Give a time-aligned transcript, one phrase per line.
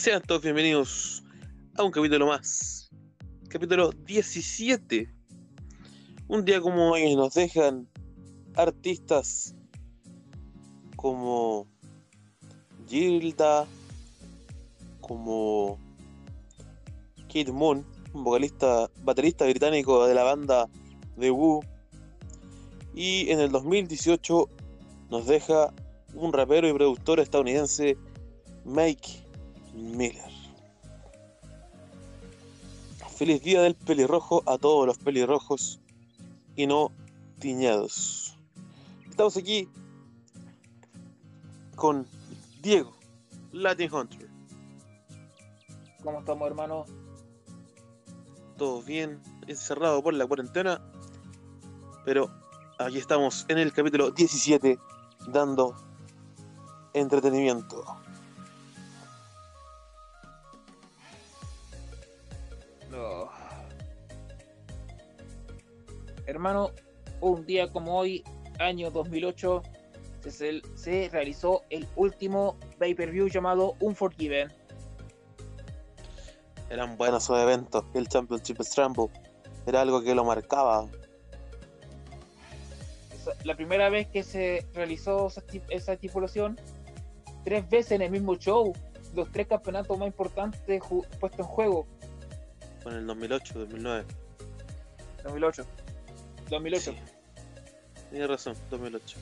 [0.00, 1.22] Sean todos bienvenidos
[1.76, 2.88] a un capítulo más.
[3.50, 5.12] Capítulo 17.
[6.26, 7.86] Un día como hoy nos dejan
[8.54, 9.54] artistas
[10.96, 11.66] como
[12.88, 13.66] Gilda,
[15.02, 15.78] como
[17.28, 20.66] Kid Moon, un vocalista, baterista británico de la banda
[21.18, 21.60] The Who.
[22.94, 24.48] Y en el 2018
[25.10, 25.74] nos deja
[26.14, 27.98] un rapero y productor estadounidense,
[28.64, 29.28] Mike
[29.80, 30.30] Miller.
[33.16, 35.80] Feliz día del pelirrojo a todos los pelirrojos
[36.56, 36.92] y no
[37.38, 38.36] tiñados.
[39.08, 39.68] Estamos aquí
[41.76, 42.06] con
[42.62, 42.92] Diego,
[43.52, 44.28] Latin Hunter.
[46.02, 46.84] ¿Cómo estamos, hermano?
[48.56, 50.80] Todo bien, encerrado por la cuarentena,
[52.04, 52.30] pero
[52.78, 54.78] aquí estamos en el capítulo 17
[55.28, 55.74] dando
[56.94, 57.99] entretenimiento.
[66.30, 66.70] Hermano,
[67.20, 68.22] un día como hoy,
[68.58, 69.62] año 2008,
[70.28, 74.52] se, se realizó el último pay-per-view llamado Unforgiven.
[76.70, 79.08] Eran buenos esos eventos, el Championship Scramble
[79.66, 80.86] era algo que lo marcaba.
[83.44, 86.58] La primera vez que se realizó esa, esti- esa estipulación,
[87.44, 88.72] tres veces en el mismo show,
[89.14, 90.80] los tres campeonatos más importantes
[91.18, 91.86] puestos en juego,
[92.84, 94.04] Con el 2008, 2009.
[95.24, 95.66] 2008.
[96.50, 96.92] 2008.
[96.92, 96.98] Sí.
[98.10, 99.18] Tienes razón, 2008.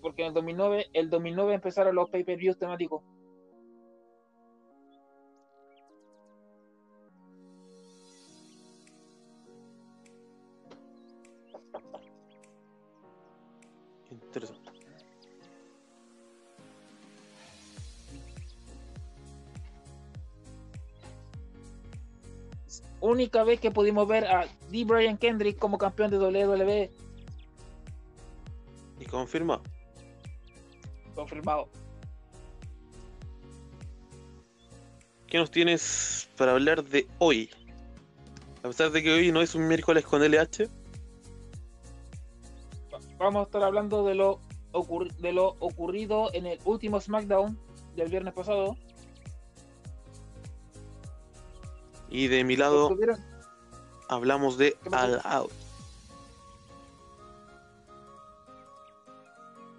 [0.00, 3.02] porque en el 2009, el 2009 empezaron los pay-per-views temáticos.
[14.10, 14.61] Interesante.
[23.02, 24.84] Única vez que pudimos ver a D.
[24.84, 26.90] Brian Kendrick como campeón de WWE,
[29.00, 29.60] Y confirma.
[31.14, 31.68] confirmado.
[35.26, 37.50] ¿Qué nos tienes para hablar de hoy?
[38.62, 40.68] A pesar de que hoy no es un miércoles con LH,
[43.18, 44.40] Vamos a estar hablando de lo,
[44.72, 47.56] ocurri- de lo ocurrido en el último SmackDown
[47.94, 48.76] del viernes pasado.
[52.12, 52.88] Y de mi lado
[54.08, 54.76] hablamos de.
[54.92, 55.50] All Out.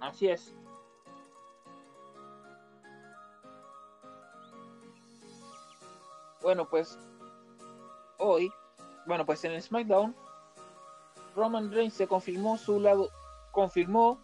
[0.02, 0.54] Así es.
[6.42, 6.98] Bueno, pues
[8.18, 8.52] hoy,
[9.06, 10.16] bueno, pues en el SmackDown,
[11.36, 13.10] Roman Reigns se confirmó su lado,
[13.52, 14.20] confirmó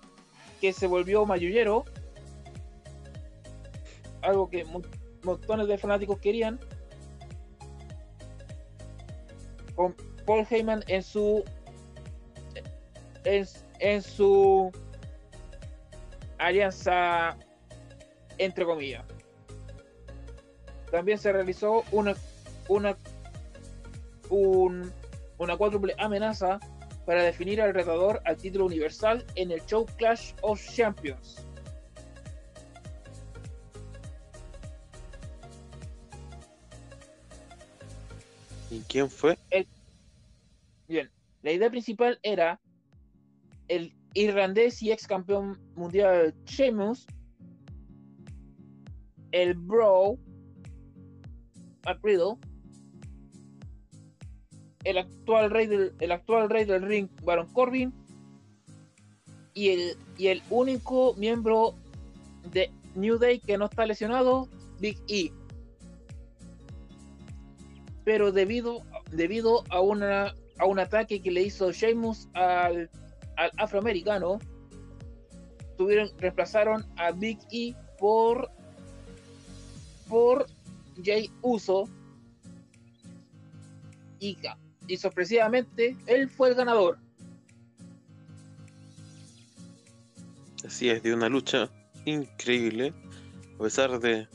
[0.59, 1.85] que se volvió mayullero,
[4.21, 4.85] algo que mon-
[5.23, 6.59] montones de fanáticos querían.
[10.25, 11.43] Paul Heyman en su
[13.23, 13.47] en,
[13.79, 14.71] en su
[16.37, 17.37] alianza
[18.37, 19.03] entre comillas.
[20.91, 22.15] También se realizó una
[22.67, 22.97] una
[24.29, 24.91] un-
[25.37, 26.59] una cuádruple amenaza
[27.05, 31.45] para definir al retador al título universal en el show Clash of Champions.
[38.89, 39.37] Quién fue?
[40.87, 41.09] Bien,
[41.43, 42.59] la idea principal era
[43.67, 47.05] el irlandés y ex campeón mundial Sheamus,
[49.31, 50.17] el Bro,
[51.85, 51.99] Matt
[54.85, 57.93] el actual rey del, el actual rey del ring, Baron Corbin,
[59.53, 61.75] y el, y el único miembro
[62.51, 64.47] de New Day que no está lesionado,
[64.79, 65.31] Big E.
[68.03, 68.81] Pero debido,
[69.11, 72.89] debido a una a un ataque que le hizo Sheamus al,
[73.37, 74.39] al afroamericano,
[75.77, 78.51] tuvieron, reemplazaron a Big E por
[80.07, 80.47] por
[81.03, 81.87] Jay Uso
[84.19, 84.37] y,
[84.87, 86.97] y sorpresivamente él fue el ganador.
[90.65, 91.69] Así es, de una lucha
[92.05, 92.93] increíble.
[93.55, 94.27] A pesar de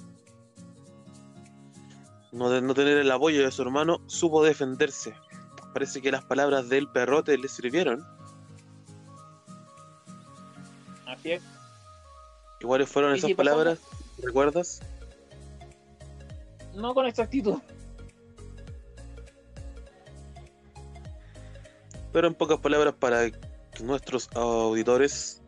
[2.35, 5.15] no, de no tener el apoyo de su hermano, supo defenderse.
[5.73, 8.05] Parece que las palabras del perrote le sirvieron.
[11.07, 11.43] Así es.
[12.61, 13.79] ¿Y cuáles fueron esas si pasamos- palabras?
[14.23, 14.81] ¿Recuerdas?
[16.75, 17.59] No con exactitud.
[22.13, 23.31] Pero en pocas palabras para
[23.83, 25.41] nuestros auditores,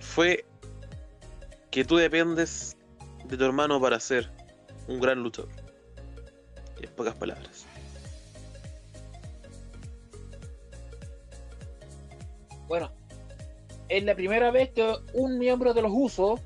[0.00, 0.44] fue
[1.70, 2.76] que tú dependes
[3.24, 4.30] de tu hermano para ser
[4.88, 5.50] un gran luchador.
[6.80, 7.66] En pocas palabras.
[12.66, 12.90] Bueno,
[13.88, 16.40] es la primera vez que un miembro de los Usos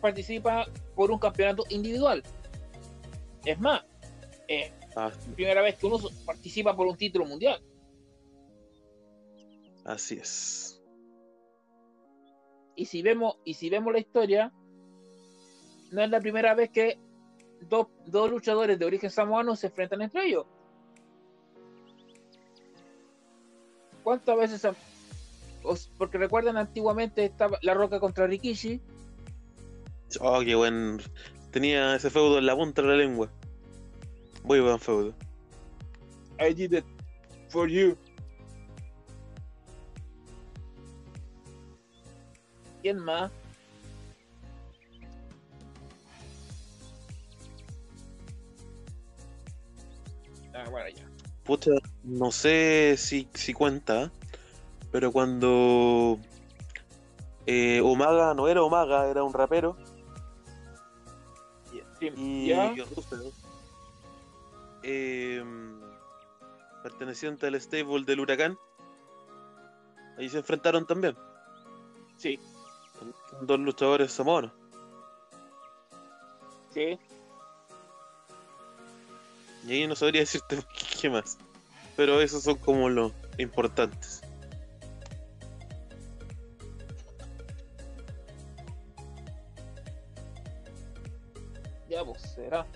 [0.00, 2.22] participa por un campeonato individual.
[3.44, 3.84] Es más,
[4.48, 7.62] es la primera vez que uno participa por un título mundial.
[9.84, 10.82] Así es.
[12.76, 14.52] Y si vemos, y si vemos la historia,
[15.90, 16.98] no es la primera vez que
[17.68, 20.46] dos, dos luchadores de origen samoano se enfrentan entre ellos.
[24.02, 24.66] ¿Cuántas veces
[25.98, 28.80] porque recuerdan antiguamente estaba la roca contra Rikishi.
[30.20, 31.00] Oh, qué buen.
[31.50, 33.30] Tenía ese feudo en la punta de la lengua.
[34.44, 35.14] Muy buen feudo.
[36.40, 36.84] I did it
[37.48, 37.96] for you.
[42.82, 43.30] ¿Quién más?
[52.04, 54.10] No sé si, si cuenta,
[54.92, 56.18] pero cuando
[57.46, 59.76] eh, Umaga no era Umaga, era un rapero.
[62.00, 62.52] y
[64.82, 65.44] eh,
[66.82, 68.56] perteneciente al stable del huracán.
[70.16, 71.16] Ahí se enfrentaron también.
[72.16, 72.38] Sí.
[73.42, 74.52] dos luchadores samoanos.
[76.72, 76.98] Sí.
[79.66, 80.58] Y ahí no sabría decirte
[81.00, 81.38] qué más.
[81.96, 84.22] Pero esos son como los importantes.
[91.88, 92.66] Ya pues será.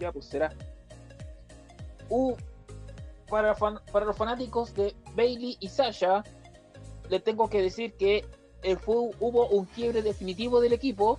[0.00, 0.52] Ya pues será.
[2.08, 2.34] Uh,
[3.28, 6.24] para, para los fanáticos de Bailey y Sasha,
[7.10, 8.24] le tengo que decir que
[8.80, 11.18] fue, hubo un quiebre definitivo del equipo.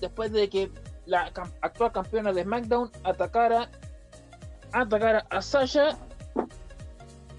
[0.00, 0.70] Después de que
[1.06, 3.70] la actual campeona de SmackDown atacara,
[4.72, 5.98] atacara a Sasha,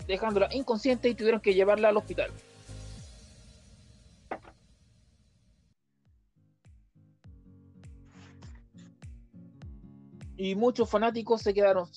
[0.07, 2.31] dejándola inconsciente y tuvieron que llevarla al hospital.
[10.41, 11.87] y muchos fanáticos se quedaron,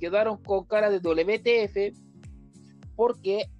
[0.00, 1.94] quedaron con cara de WTF
[2.96, 3.50] porque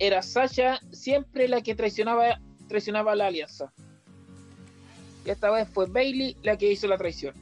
[0.00, 3.72] era Sasha siempre la que traicionaba, traicionaba la alianza.
[5.24, 7.34] Y esta vez fue Bailey la que hizo la traición.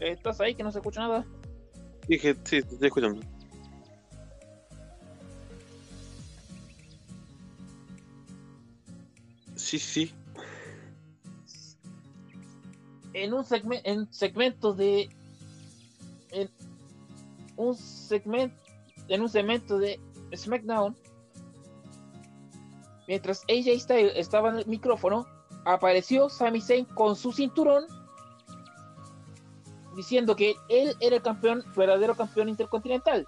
[0.00, 1.26] ¿Estás ahí que no se escucha nada?
[2.08, 3.20] Dije, sí, estoy escuchando.
[9.56, 10.12] Sí, sí.
[13.12, 15.10] En un segmento, en segmento de.
[16.30, 16.50] En
[17.56, 18.56] un segmento.
[19.08, 19.98] En un segmento de
[20.34, 20.96] SmackDown.
[23.08, 25.26] Mientras AJ Styles estaba en el micrófono,
[25.64, 27.84] apareció Sami Zayn con su cinturón
[29.96, 33.26] diciendo que él era el campeón, verdadero campeón intercontinental.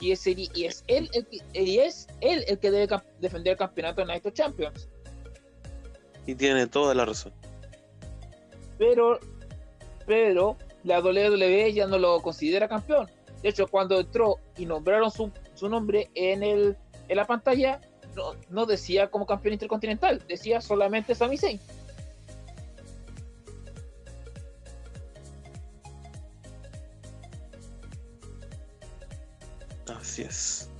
[0.00, 3.58] Y es, y es él el que, y es él el que debe defender el
[3.58, 4.88] campeonato de Night of Champions.
[6.26, 7.32] Y tiene toda la razón.
[8.78, 9.20] Pero,
[10.06, 13.08] pero la WWE ya no lo considera campeón.
[13.42, 16.76] De hecho, cuando entró y nombraron su, su nombre en, el,
[17.08, 17.80] en la pantalla,
[18.14, 21.60] no, no, decía como campeón intercontinental, decía solamente Sami Zayn.
[29.96, 30.70] Así es.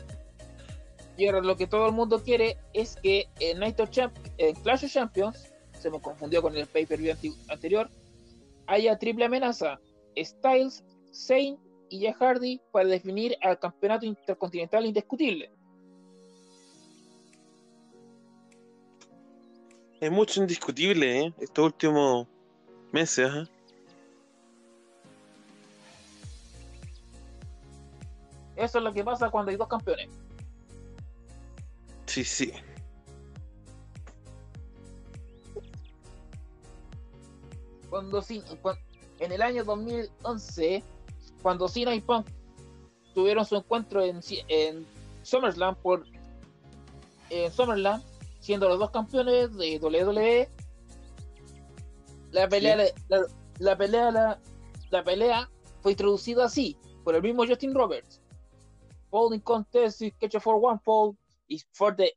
[1.16, 4.54] Y ahora lo que todo el mundo quiere es que en Night of Champ en
[4.56, 7.14] Clash of Champions, se me confundió con el pay-per-view
[7.48, 7.90] anterior,
[8.66, 9.78] haya triple amenaza,
[10.16, 15.50] Styles, Zayn y Jeff Hardy para definir al campeonato intercontinental indiscutible.
[20.00, 21.34] Es mucho indiscutible, ¿eh?
[21.40, 22.26] Estos últimos
[22.92, 23.44] meses, ¿eh?
[28.56, 30.10] Eso es lo que pasa cuando hay dos campeones.
[32.06, 32.52] Sí, sí.
[37.88, 38.22] Cuando,
[39.20, 40.82] en el año 2011,
[41.42, 42.26] cuando Cena y Punk
[43.14, 44.86] tuvieron su encuentro en, en
[45.22, 45.76] SummerSlam
[48.40, 50.48] siendo los dos campeones de WWE,
[52.32, 52.76] la pelea,
[53.58, 54.38] la, pelea,
[54.90, 55.50] la, pelea
[55.82, 58.20] fue introducida así por el mismo Justin Roberts.
[59.10, 61.16] Holding contest is catch for one fall
[61.48, 62.12] is for the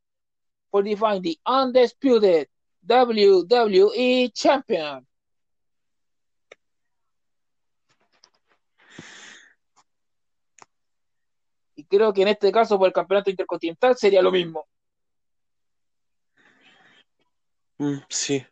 [0.72, 2.48] for define the undisputed
[2.88, 5.06] WWE champion.
[11.98, 14.66] creo que en este caso por el campeonato intercontinental sería lo mismo.
[17.78, 18.46] Mm, sí.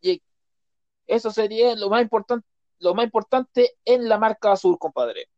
[0.00, 0.22] Y
[1.06, 2.46] eso sería lo más importante,
[2.80, 5.28] lo más importante en la marca azul, compadre.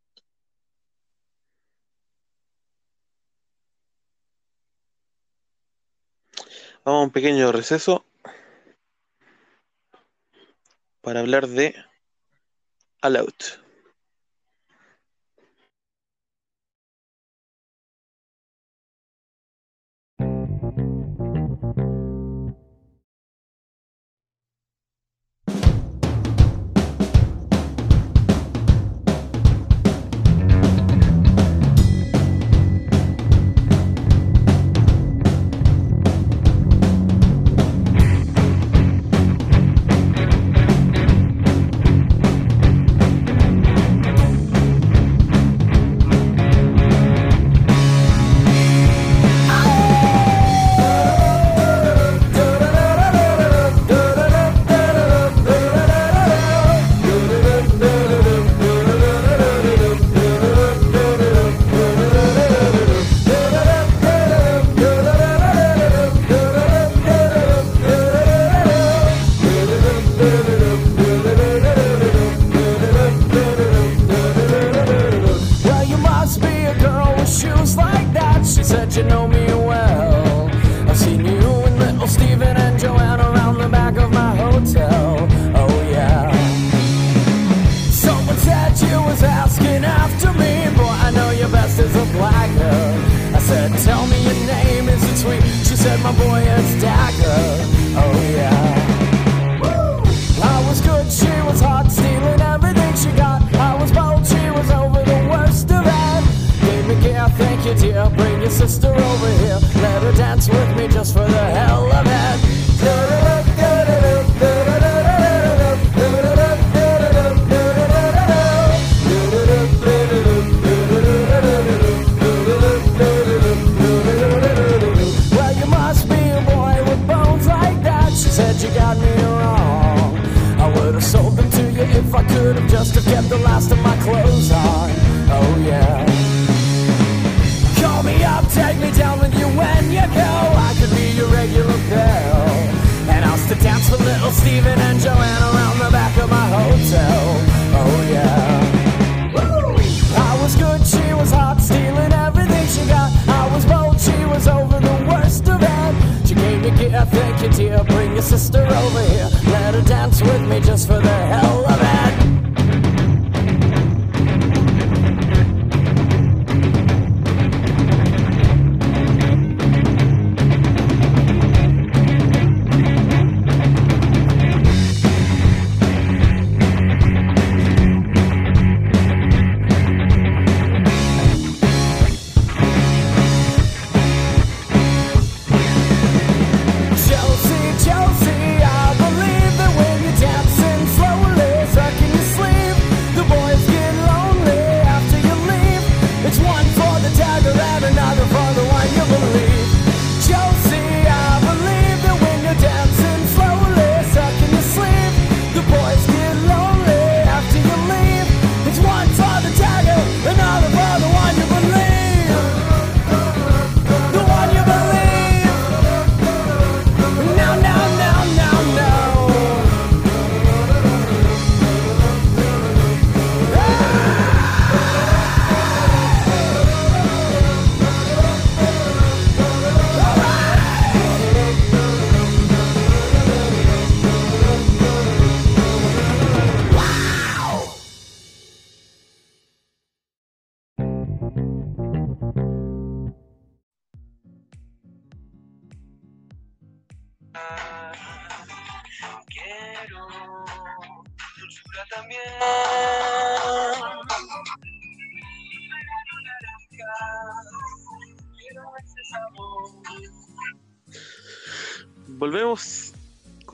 [6.84, 8.04] Vamos a un pequeño receso
[11.08, 11.74] para hablar de
[13.00, 13.67] All Out.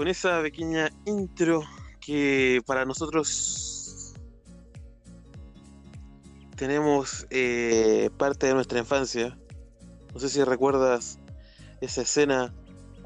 [0.04, 1.62] con esa pequeña intro
[1.98, 4.12] que para nosotros
[6.56, 9.34] tenemos eh, parte de nuestra infancia.
[10.12, 11.18] No sé si recuerdas
[11.80, 12.52] esa escena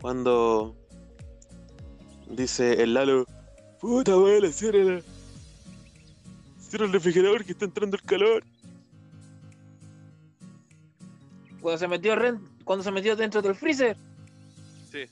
[0.00, 0.74] cuando
[2.30, 3.26] dice el Lalo,
[3.80, 4.50] puta abuela.
[4.50, 5.04] Cierra
[6.72, 8.42] el refrigerador que está entrando el calor.
[11.60, 12.16] Cuando se metió,
[12.64, 13.96] cuando se metió dentro del freezer.
[14.90, 15.04] Sí.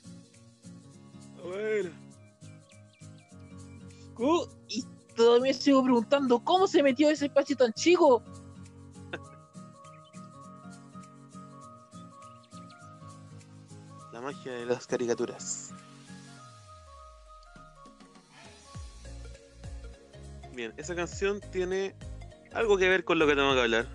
[4.19, 4.83] Uh, y
[5.15, 8.23] todavía sigo preguntando cómo se metió ese espacio tan chico.
[14.13, 15.73] La magia de las caricaturas.
[20.55, 21.95] Bien, esa canción tiene
[22.55, 23.87] algo que ver con lo que tenemos que hablar.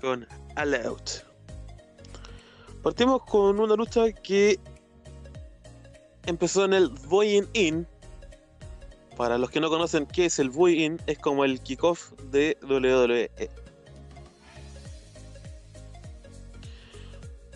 [0.00, 1.10] Con All Out.
[2.82, 4.58] Partimos con una lucha que
[6.28, 7.86] empezó en el Boy In.
[9.16, 12.56] Para los que no conocen qué es el Boy In, es como el kickoff de
[12.62, 13.30] WWE.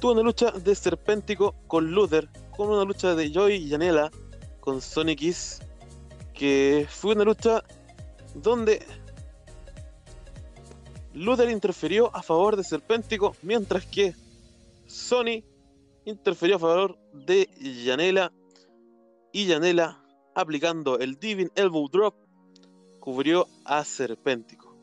[0.01, 4.11] Tuvo una lucha de Serpéntico con Luther, con una lucha de Joy y Janela
[4.59, 5.61] con Sonic Kiss,
[6.35, 7.63] que fue una lucha
[8.35, 8.85] donde
[11.13, 14.15] Luther interfirió a favor de Serpéntico, mientras que
[14.87, 15.45] Sony
[16.07, 17.49] interfirió a favor de
[17.85, 18.33] Janela
[19.33, 19.99] y Janela
[20.35, 22.15] aplicando el Divin Elbow Drop
[23.01, 24.77] cubrió a Serpéntico.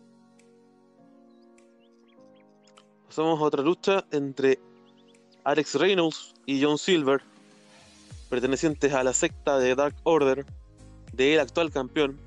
[3.08, 4.60] Pasamos a otra lucha entre
[5.44, 7.22] Alex Reynolds y John Silver,
[8.30, 10.46] pertenecientes a la secta de Dark Order
[11.14, 12.20] del actual campeón,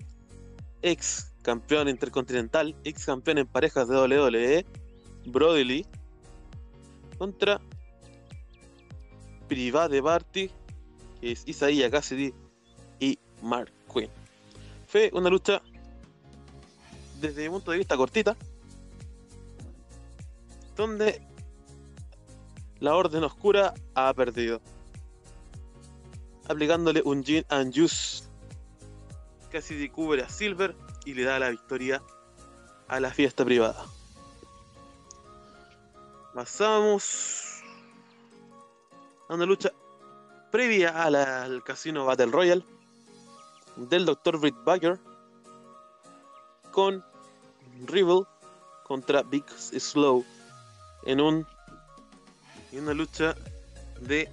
[0.83, 4.67] ex campeón intercontinental, ex campeón en parejas de WWE,
[5.27, 5.87] Brody Lee,
[7.19, 7.61] contra
[9.49, 10.51] Private Barty,
[11.23, 12.35] es Isaiah Cassidy
[13.01, 14.11] y Mark Quinn.
[14.87, 15.63] Fue una lucha
[17.21, 18.37] desde mi punto de vista cortita,
[20.77, 21.23] donde
[22.81, 24.61] la Orden Oscura ha perdido,
[26.49, 28.25] aplicándole un Gin and Juice.
[29.51, 32.03] Cassidy cubre a Silver y le da la victoria
[32.89, 33.87] a la fiesta privada.
[36.35, 37.63] Pasamos
[39.29, 39.73] a una lucha
[40.53, 42.63] previa al Casino Battle Royale
[43.77, 44.39] del Dr.
[44.39, 45.01] Britt Baker
[46.71, 47.03] con
[47.87, 48.29] Rival
[48.85, 50.25] contra Big Slow
[51.07, 51.47] en un
[52.71, 53.35] en una lucha
[54.01, 54.29] de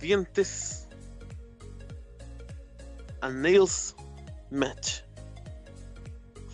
[0.00, 0.88] dientes
[3.20, 3.94] and nails
[4.50, 5.02] match.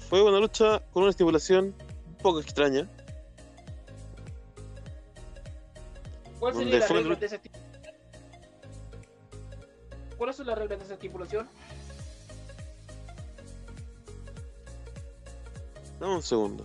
[0.09, 1.75] Fue una lucha con una estipulación
[2.09, 2.89] un poco extraña.
[6.41, 7.65] ¿Cuál sería la regla de
[10.16, 11.48] ¿Cuáles son las reglas de esa estipulación?
[16.00, 16.64] Dame un segundo.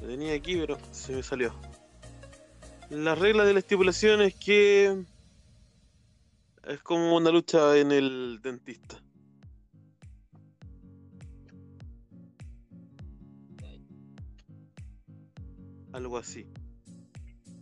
[0.00, 1.54] Lo tenía aquí, pero se me salió.
[2.90, 5.04] La regla de la estipulación es que
[6.64, 9.03] es como una lucha en el dentista.
[15.94, 16.44] Algo así.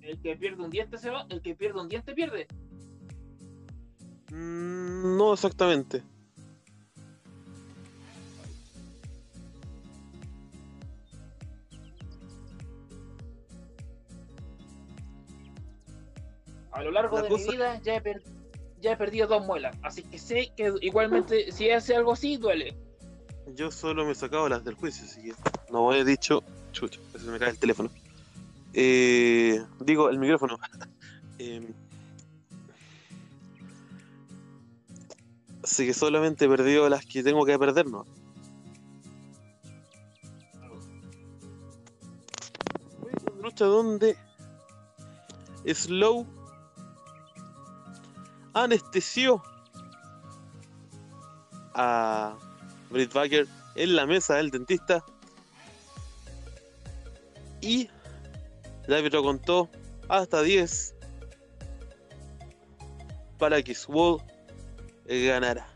[0.01, 2.47] El que pierde un diente se va, el que pierde un diente pierde.
[4.31, 6.03] Mm, No exactamente.
[16.73, 18.23] A lo largo La de cosa- mi vida ya he, per-
[18.81, 22.75] ya he perdido dos muelas, así que sé que igualmente si hace algo así duele.
[23.55, 25.35] Yo solo me he sacado las del juicio, así que
[25.71, 26.43] no he dicho.
[26.73, 27.91] Chucha, se me cae el teléfono.
[28.75, 30.59] Eh, digo, el micrófono.
[31.39, 31.75] Eh,
[35.65, 38.05] así que solamente he perdido las que tengo que perder, ¿no?
[43.01, 44.17] Fue una lucha donde
[45.67, 46.27] Slow
[48.53, 49.43] anestesió
[51.75, 52.37] a
[52.91, 55.05] Britt Baker en la mesa del dentista
[57.61, 57.89] y
[58.87, 59.69] el árbitro contó
[60.09, 60.95] hasta 10
[63.39, 64.23] para que Swole
[65.07, 65.67] ganara.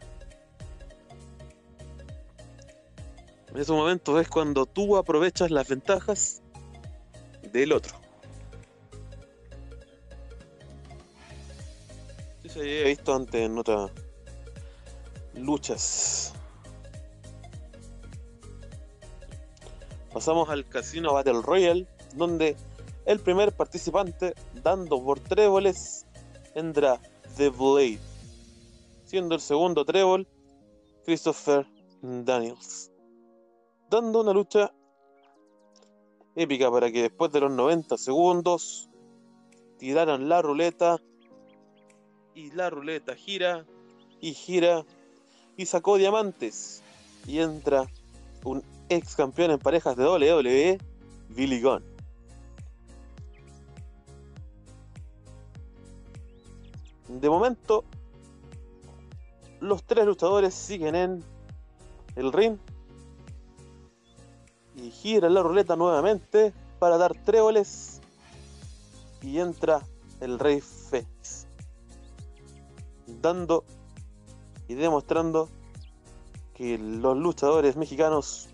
[3.51, 6.43] En esos momentos es cuando tú aprovechas las ventajas
[7.53, 7.95] del otro.
[12.43, 13.91] Sí, se había visto antes en otras
[15.35, 16.35] luchas.
[20.13, 22.57] Pasamos al Casino Battle Royale, donde
[23.07, 26.07] el primer participante, dando por tréboles,
[26.55, 27.01] entra
[27.37, 28.01] The Blade,
[29.05, 30.27] siendo el segundo trébol
[31.05, 31.67] Christopher
[32.03, 32.91] Daniels,
[33.89, 34.73] dando una lucha
[36.35, 38.91] épica para que después de los 90 segundos
[39.79, 41.01] tiraran la ruleta
[42.35, 43.65] y la ruleta gira
[44.21, 44.85] y gira
[45.57, 46.83] y sacó diamantes
[47.27, 47.87] y entra
[48.45, 50.79] un ex campeón en parejas de WWE,
[51.29, 51.96] Billy Gunn.
[57.09, 57.85] De momento,
[59.61, 61.25] los tres luchadores siguen en
[62.17, 62.59] el ring.
[64.75, 68.01] Y gira la ruleta nuevamente para dar tréboles
[69.23, 69.81] y entra
[70.21, 71.47] el Rey Fénix.
[73.07, 73.65] Dando
[74.69, 75.49] y demostrando
[76.55, 78.49] que los luchadores mexicanos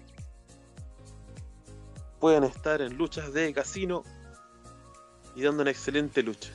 [2.21, 4.05] pueden estar en luchas de casino
[5.35, 6.53] y dando una excelente lucha.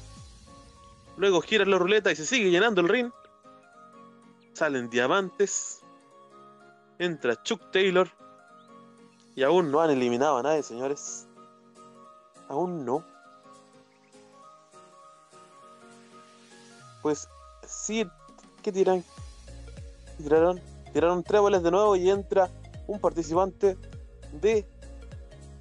[1.17, 3.11] Luego gira la ruleta y se sigue llenando el ring.
[4.53, 5.81] Salen diamantes.
[6.99, 8.07] Entra Chuck Taylor.
[9.35, 11.27] Y aún no han eliminado a nadie, señores.
[12.47, 13.03] Aún no.
[17.01, 17.27] Pues
[17.65, 18.05] sí,
[18.61, 19.03] ¿qué tiran?
[20.17, 20.61] Tiraron,
[20.93, 22.49] tiraron tréboles de nuevo y entra
[22.87, 23.77] un participante
[24.33, 24.67] de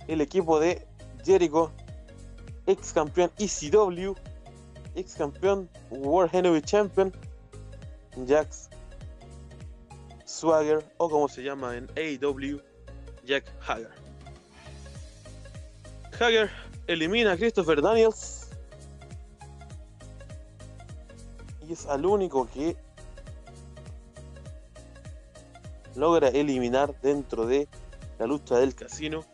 [0.09, 0.87] el equipo de
[1.25, 1.73] Jericho,
[2.67, 4.15] ex campeón ECW,
[4.97, 7.13] ex campeón World Heavyweight Champion,
[8.27, 8.71] Jax
[10.25, 12.61] Swagger, o como se llama en AEW,
[13.25, 13.91] Jack Hager.
[16.19, 16.51] Hager
[16.87, 18.49] elimina a Christopher Daniels
[21.69, 22.77] y es al único que
[25.95, 27.69] logra eliminar dentro de
[28.19, 29.25] la lucha del casino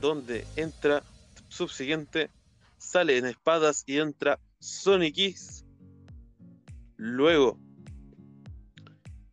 [0.00, 1.02] donde entra
[1.48, 2.30] subsiguiente
[2.90, 5.64] sale en espadas y entra Sonic X.
[6.96, 7.56] Luego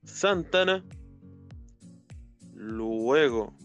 [0.04, 0.86] Santana.
[2.54, 3.56] Luego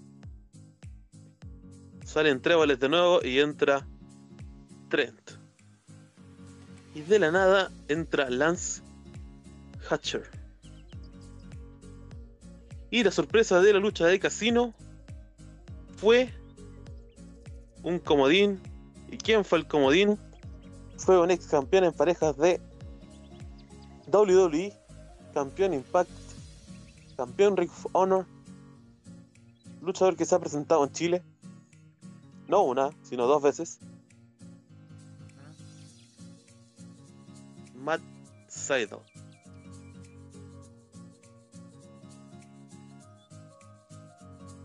[2.07, 3.87] salen tréboles de nuevo y entra
[4.89, 5.33] Trent.
[6.95, 8.83] Y de la nada entra Lance
[9.91, 10.31] Hatcher.
[12.91, 14.75] Y la sorpresa de la lucha de casino
[15.97, 16.33] fue
[17.83, 18.72] un comodín.
[19.13, 20.19] ¿Y quién fue el comodín?
[20.97, 22.63] Fue un ex campeón en parejas de
[24.11, 24.73] WWE,
[25.35, 26.11] campeón Impact,
[27.15, 28.27] campeón Ring of Honor,
[29.83, 31.23] luchador que se ha presentado en Chile,
[32.49, 33.81] no una, sino dos veces.
[37.75, 38.01] Matt
[38.49, 39.01] Seidel.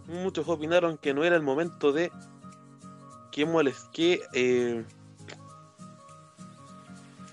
[0.07, 2.10] Muchos opinaron que no era el momento de
[3.38, 4.84] que molest que eh,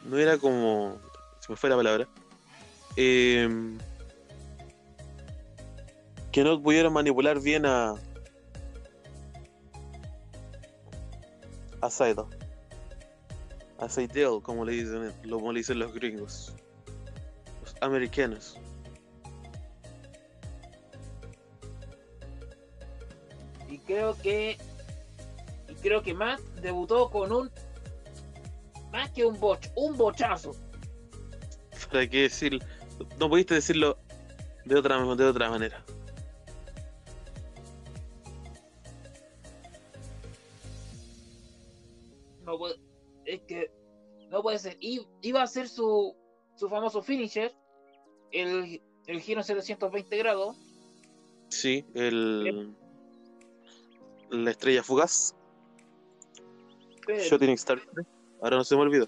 [0.05, 0.99] no era como
[1.40, 2.07] se me fue la palabra
[2.95, 3.49] eh,
[6.31, 7.95] que no pudieron manipular bien a
[11.81, 12.29] a Saido
[13.79, 16.55] a Seidel como le dicen como le dicen los gringos
[17.62, 18.59] los americanos
[23.71, 24.59] Y creo que.
[25.85, 27.51] Creo que Matt debutó con un.
[28.90, 30.53] Más que un boch, un bochazo.
[31.92, 32.59] para qué decir
[33.18, 33.99] no pudiste decirlo
[34.64, 35.85] de otra de otra manera
[42.44, 42.77] No puede,
[43.25, 43.70] es que.
[44.31, 44.77] No puede ser.
[44.81, 46.14] I- Iba a ser su,
[46.57, 47.53] su famoso finisher.
[48.33, 50.57] El, el giro en 720 grados.
[51.49, 52.75] Sí, el.
[54.31, 55.35] La estrella fugaz.
[57.07, 57.81] Shooting Star.
[58.43, 59.07] Ahora no se me olvidó.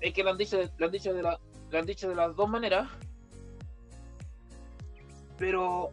[0.00, 1.38] es que lo han dicho, de- lo han dicho de la,
[1.70, 2.88] lo han dicho de las dos maneras.
[5.38, 5.90] Pero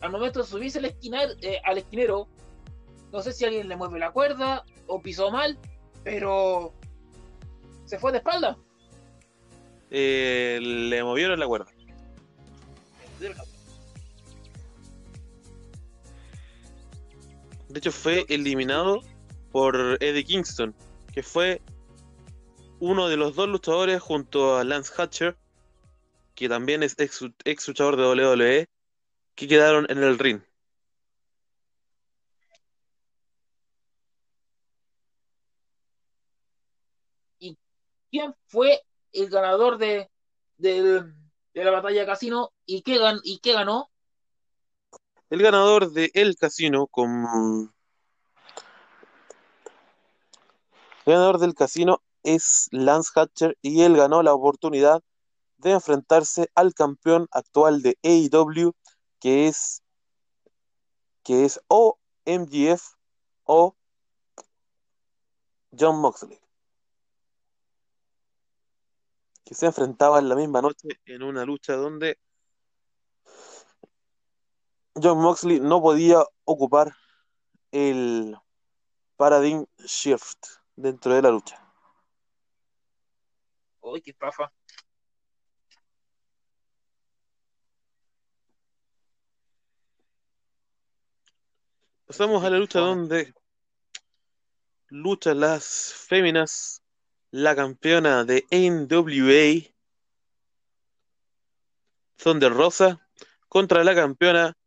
[0.00, 2.28] al momento de subirse al, esquinar, eh, al esquinero,
[3.12, 5.58] no sé si alguien le mueve la cuerda o pisó mal,
[6.04, 6.72] pero
[7.84, 8.56] se fue de espalda.
[9.90, 11.66] Eh, le movieron la cuerda.
[17.68, 19.02] De hecho, fue eliminado
[19.52, 20.74] por Eddie Kingston,
[21.12, 21.60] que fue
[22.80, 25.36] uno de los dos luchadores junto a Lance Hatcher,
[26.34, 28.68] que también es ex, ex luchador de WWE,
[29.34, 30.40] que quedaron en el ring.
[38.10, 38.80] ¿Quién fue
[39.12, 40.08] el ganador de,
[40.56, 41.04] de
[41.52, 43.90] la batalla de casino y qué, gan- y qué ganó?
[45.30, 47.72] El ganador de El Casino con...
[51.04, 55.02] El ganador del casino es Lance Hatcher y él ganó la oportunidad
[55.58, 58.74] de enfrentarse al campeón actual de AEW,
[59.20, 59.82] que es,
[61.22, 62.94] que es o MGF
[63.44, 63.74] o
[65.78, 66.38] John Moxley.
[69.44, 72.18] Que se enfrentaban la misma noche en una lucha donde
[75.02, 76.94] John Moxley no podía ocupar
[77.72, 78.36] el
[79.16, 80.38] paradigm shift
[80.76, 81.62] dentro de la lucha.
[83.80, 84.52] Uy, qué pafa.
[92.06, 93.34] Pasamos a la lucha donde
[94.88, 96.82] luchan las féminas,
[97.30, 99.70] la campeona de NWA,
[102.16, 103.06] Thunder Rosa,
[103.48, 104.57] contra la campeona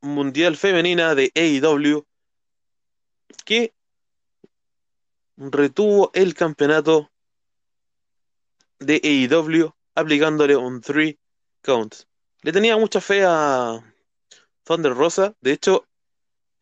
[0.00, 2.06] mundial femenina de AEW,
[3.44, 3.74] que
[5.36, 7.10] retuvo el campeonato
[8.78, 11.16] de AEW aplicándole un 3
[11.62, 11.94] count.
[12.42, 13.82] Le tenía mucha fe a
[14.64, 15.86] Thunder Rosa, de hecho,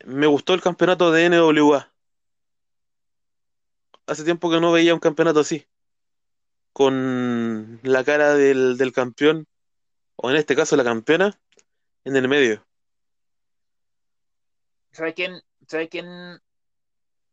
[0.04, 1.92] me gustó el campeonato de NWA.
[4.06, 5.66] Hace tiempo que no veía un campeonato así,
[6.72, 9.46] con la cara del, del campeón,
[10.16, 11.38] o en este caso la campeona,
[12.04, 12.65] en el medio.
[14.96, 15.42] ¿Sabe quién?
[15.68, 16.06] ¿Sabe quién?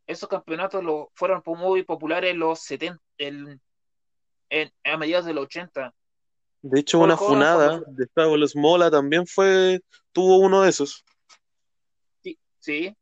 [0.05, 3.61] Esos campeonatos lo, fueron muy populares en los 70, el-
[4.49, 5.95] en, a mediados de los 80.
[6.61, 9.79] De hecho, una funada de Fabulous Mola también fue,
[10.11, 11.05] tuvo uno de esos.
[12.21, 12.93] Sí, sí.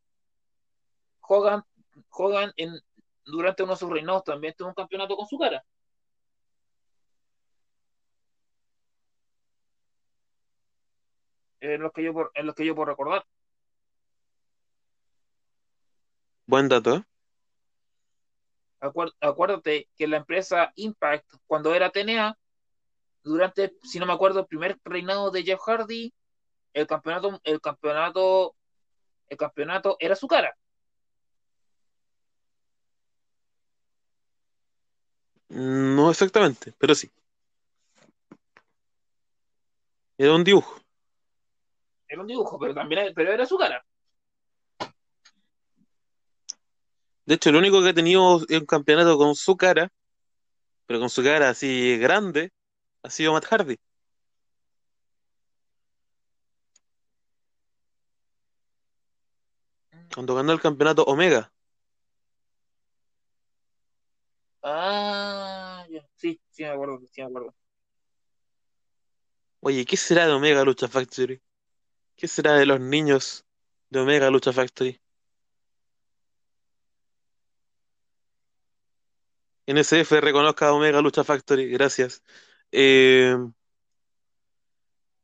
[1.21, 1.63] Hogan,
[2.09, 2.79] Hogan en,
[3.25, 5.65] durante uno de sus reinados también tuvo un campeonato con su cara.
[11.61, 13.25] En los que yo por, en los que yo puedo recordar.
[16.51, 17.03] Buen dato, ¿eh?
[19.21, 22.37] Acuérdate que la empresa Impact, cuando era TNA,
[23.23, 26.13] durante, si no me acuerdo, el primer reinado de Jeff Hardy,
[26.73, 28.53] el campeonato, el campeonato,
[29.29, 30.53] el campeonato era su cara.
[35.47, 37.09] No exactamente, pero sí.
[40.17, 40.81] Era un dibujo.
[42.09, 43.85] Era un dibujo, pero también pero era su cara.
[47.31, 49.89] De hecho, el único que ha tenido un campeonato con su cara,
[50.85, 52.51] pero con su cara así grande,
[53.03, 53.77] ha sido Matt Hardy.
[60.13, 61.53] Cuando ganó el campeonato Omega.
[64.61, 66.05] Ah, ya.
[66.15, 67.55] Sí, sí me acuerdo, sí me acuerdo.
[69.61, 71.41] Oye, ¿qué será de Omega Lucha Factory?
[72.17, 73.45] ¿Qué será de los niños
[73.89, 74.99] de Omega Lucha Factory?
[79.67, 82.23] NSF reconozca a Omega Lucha Factory, gracias.
[82.71, 83.35] Eh,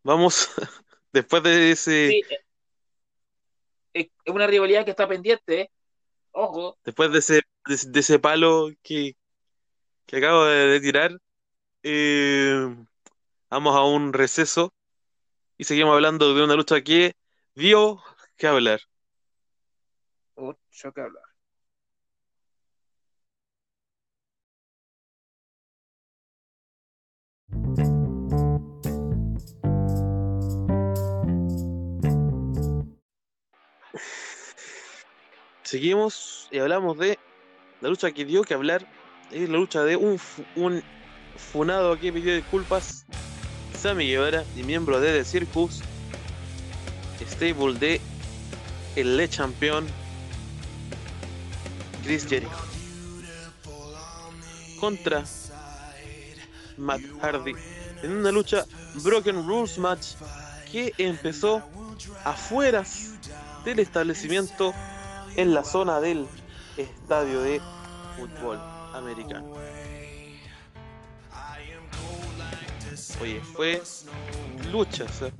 [0.04, 0.50] vamos,
[1.14, 2.24] después de ese, Sí,
[3.94, 5.72] eh, es una rivalidad que está pendiente.
[6.32, 7.34] Ojo, después de ese,
[7.66, 9.16] de, ese- de ese palo que,
[10.06, 11.12] que acabo de, de tirar,
[11.84, 12.76] eh,
[13.50, 14.74] vamos a un receso
[15.58, 17.14] y seguimos hablando de una lucha que
[17.56, 18.02] dio
[18.38, 18.82] que hablar.
[20.38, 21.27] mucho que hablar.
[35.68, 37.20] Seguimos y hablamos de
[37.82, 38.88] la lucha que dio que hablar.
[39.32, 40.18] Es la lucha de un,
[40.56, 40.82] un
[41.36, 43.06] funado que pidió disculpas.
[43.74, 45.82] Sammy Guevara y miembro de The Circus.
[47.20, 48.02] Stable de
[48.96, 49.86] el Le Champion.
[52.04, 52.56] Chris Jericho.
[54.80, 55.26] Contra
[56.78, 57.54] Matt Hardy.
[58.04, 58.66] En una lucha
[59.04, 60.14] Broken Rules Match
[60.72, 61.62] que empezó
[62.24, 62.84] afuera
[63.66, 64.74] del establecimiento
[65.36, 66.28] en la zona del
[66.78, 67.62] estadio de
[68.18, 68.60] fútbol
[68.94, 69.54] americano.
[73.22, 73.82] Oye, fue
[74.72, 75.32] lucha, o sea,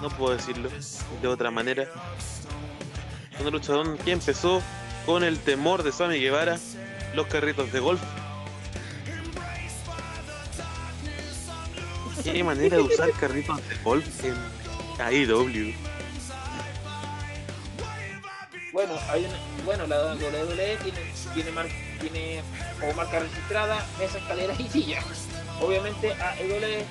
[0.00, 0.70] no puedo decirlo
[1.20, 1.86] de otra manera.
[3.40, 4.62] Una lucha que empezó
[5.06, 6.58] con el temor de Sammy Guevara,
[7.14, 8.00] los carritos de golf.
[12.24, 14.34] Qué manera de usar carritos de golf en
[15.00, 15.74] AEW.
[18.72, 20.98] Bueno, hay una- bueno, la WWE tiene,
[21.34, 21.68] tiene, mar-
[22.00, 22.42] tiene
[22.80, 25.04] como marca registrada mesa, escaleras y sillas.
[25.60, 26.84] Obviamente AEW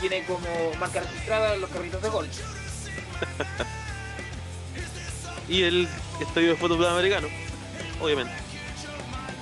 [0.00, 0.46] tiene como
[0.78, 2.28] marca registrada los carritos de golf.
[5.48, 5.88] y el
[6.20, 7.28] estadio de fútbol americano,
[8.00, 8.34] obviamente.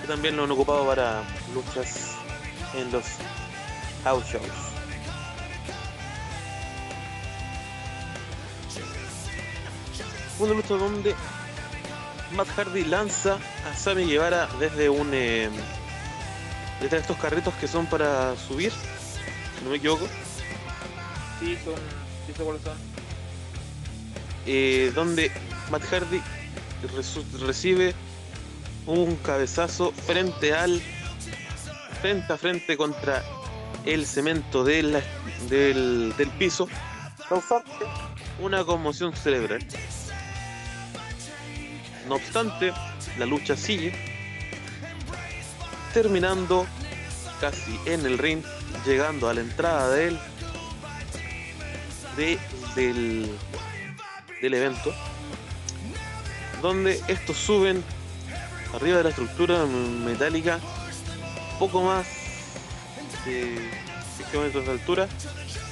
[0.02, 1.24] Que también lo han ocupado para
[1.54, 2.12] luchas
[2.74, 3.04] en los
[4.04, 4.69] house shows.
[10.40, 11.14] Una lucha donde
[12.32, 13.38] Matt Hardy lanza
[13.70, 15.50] a Sammy Guevara desde un eh,
[16.80, 20.06] desde estos carritos que son para subir, si no me equivoco,
[21.40, 21.74] Sí, son.
[22.26, 22.72] Sí, sé cuáles son.
[24.46, 25.30] eh, donde
[25.70, 26.20] Matt Hardy
[27.40, 27.94] recibe
[28.86, 30.80] un cabezazo frente al
[32.00, 33.22] frente a frente contra
[33.84, 35.02] el cemento de la-
[35.50, 36.66] del, del piso,
[37.28, 37.70] causando
[38.40, 39.66] una conmoción cerebral.
[42.10, 42.72] No obstante,
[43.18, 43.94] la lucha sigue,
[45.94, 46.66] terminando
[47.40, 48.42] casi en el ring,
[48.84, 50.18] llegando a la entrada de
[52.16, 52.36] de,
[52.74, 53.30] del,
[54.42, 54.92] del evento,
[56.60, 57.80] donde estos suben
[58.74, 60.58] arriba de la estructura metálica
[61.60, 62.08] poco más
[63.24, 63.70] de
[64.32, 65.08] 5 metros de altura,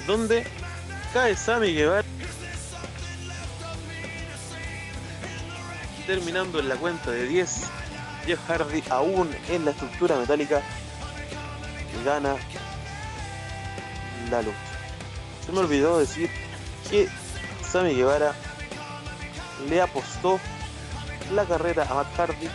[0.06, 0.46] donde
[1.12, 2.04] cae Sammy Guevara
[6.08, 7.64] terminando en la cuenta de 10
[8.24, 10.62] Jeff Hardy aún en la estructura metálica
[12.02, 12.34] gana
[14.30, 14.56] la lucha.
[15.44, 16.30] Se me olvidó decir
[16.90, 17.08] que
[17.62, 18.34] Sammy Guevara
[19.68, 20.40] le apostó
[21.34, 22.48] la carrera a Matt Hardy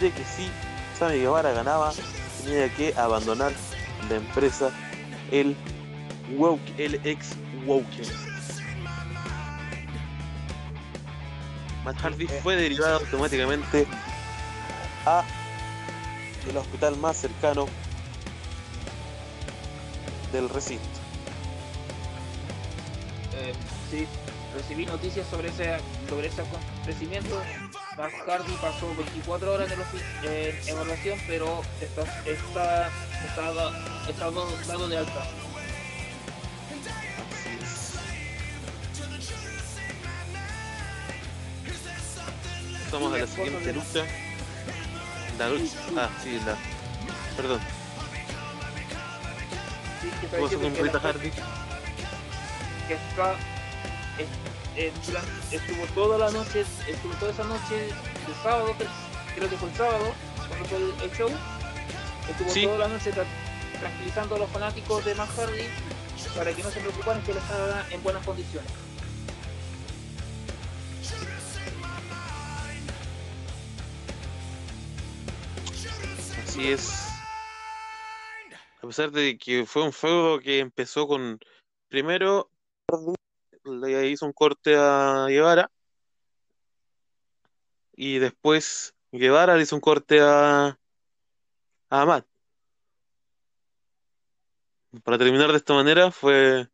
[0.00, 0.48] de que si
[0.96, 1.92] Sammy Guevara ganaba
[2.44, 3.52] tenía que abandonar
[4.08, 4.70] la empresa
[5.32, 5.56] el
[6.36, 7.30] woke, el ex
[7.66, 8.33] woke
[11.84, 13.86] Matt Hardy fue derivado automáticamente
[15.04, 15.22] a
[16.48, 17.66] el hospital más cercano
[20.32, 20.84] del recinto.
[23.34, 23.52] Eh,
[23.90, 24.06] sí,
[24.54, 25.76] recibí noticias sobre ese,
[26.08, 27.40] sobre ese acontecimiento.
[27.98, 32.88] Matt Hardy pasó 24 horas en, el evaluación, pero está, está,
[33.26, 33.70] está,
[34.08, 34.30] está
[34.66, 35.43] dado de alta.
[42.94, 44.04] Pasamos a la siguiente lucha.
[45.36, 45.76] La lucha.
[45.96, 46.56] Ah, sí, la.
[47.36, 47.60] Perdón.
[50.00, 51.30] Sí, que está ¿Qué pasó diciendo con Rita Hardy?
[52.86, 53.34] que está
[55.50, 58.76] estuvo toda la noche, estuvo toda esa noche el sábado,
[59.34, 60.14] creo- que fue el sábado,
[60.46, 61.30] cuando fue el, show,
[62.30, 62.62] estuvo Sí.
[62.64, 65.64] toda la noche tra- tranquilizando a los fanáticos de Matt Hardy
[66.36, 68.70] para que no se preocuparan que él estaba en buenas condiciones.
[76.54, 76.88] Así es.
[78.80, 81.40] A pesar de que fue un feudo que empezó con.
[81.88, 82.48] Primero,
[83.64, 85.68] le hizo un corte a Guevara.
[87.96, 90.78] Y después Guevara le hizo un corte a,
[91.90, 92.24] a Matt.
[95.02, 96.68] Para terminar de esta manera, fue.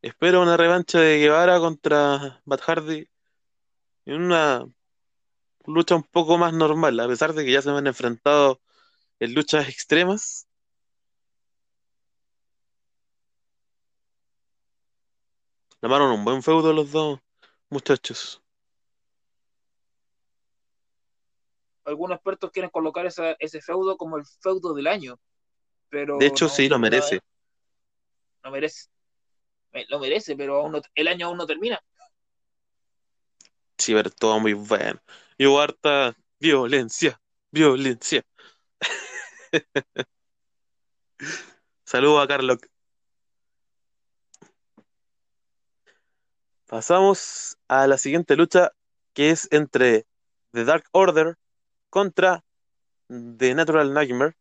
[0.00, 3.06] Espero una revancha de Guevara contra Matt Hardy
[4.06, 4.66] en una
[5.66, 8.60] lucha un poco más normal, a pesar de que ya se han enfrentado
[9.20, 10.46] en luchas extremas.
[15.80, 17.20] Llamaron un buen feudo los dos
[17.68, 18.40] muchachos.
[21.84, 25.18] Algunos expertos quieren colocar esa- ese feudo como el feudo del año,
[25.88, 27.20] pero De hecho, no, sí, lo merece.
[28.44, 28.88] no merece.
[29.72, 31.82] Me- Lo merece, pero aún no- el año aún no termina.
[33.78, 35.00] Sí, pero todo muy bueno.
[35.38, 35.64] Y hubo
[36.38, 38.24] violencia, violencia.
[41.84, 42.58] Saludos a Carlos.
[46.66, 48.72] Pasamos a la siguiente lucha,
[49.12, 50.06] que es entre
[50.52, 51.36] The Dark Order
[51.90, 52.42] contra
[53.08, 54.36] The Natural Nightmare.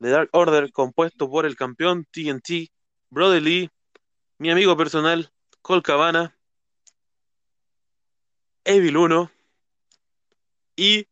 [0.00, 2.70] The Dark Order, compuesto por el campeón TNT,
[3.10, 3.70] Brody Lee,
[4.38, 5.32] mi amigo personal,
[5.62, 6.36] Cole Cabana,
[8.64, 9.37] Evil 1
[10.78, 11.08] y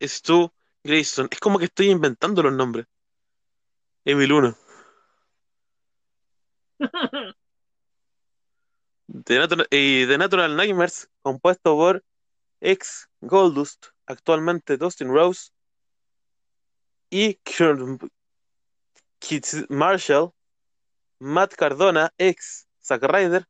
[0.00, 0.50] Stu
[0.84, 1.28] Grayson.
[1.30, 2.86] Es como que estoy inventando los nombres.
[4.04, 4.56] Evil 1.
[9.24, 12.04] The Natural, y The Natural Nightmares, compuesto por
[12.60, 15.50] ex Goldust, actualmente Dustin Rose,
[17.10, 17.40] y
[19.18, 20.32] Keith Marshall,
[21.18, 23.48] Matt Cardona, ex Zack Ryder,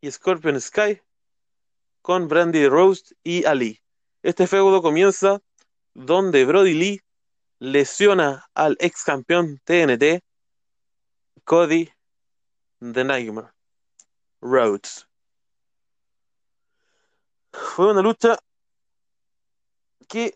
[0.00, 1.00] y Scorpion Sky,
[2.08, 3.82] con Brandy Rose y Ali.
[4.22, 5.42] Este feudo comienza
[5.92, 7.00] donde Brody Lee
[7.58, 10.24] lesiona al ex campeón TNT,
[11.44, 11.92] Cody
[12.80, 13.48] The Nightmare
[14.40, 15.06] Rhodes.
[17.52, 18.38] Fue una lucha
[20.08, 20.34] que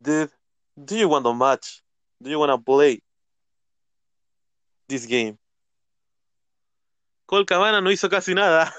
[0.00, 0.30] Dude,
[0.76, 1.82] do you want a match?
[2.22, 3.02] Do you want to play
[4.86, 5.36] this game?
[7.34, 8.72] Cole Cabana no hizo casi nada.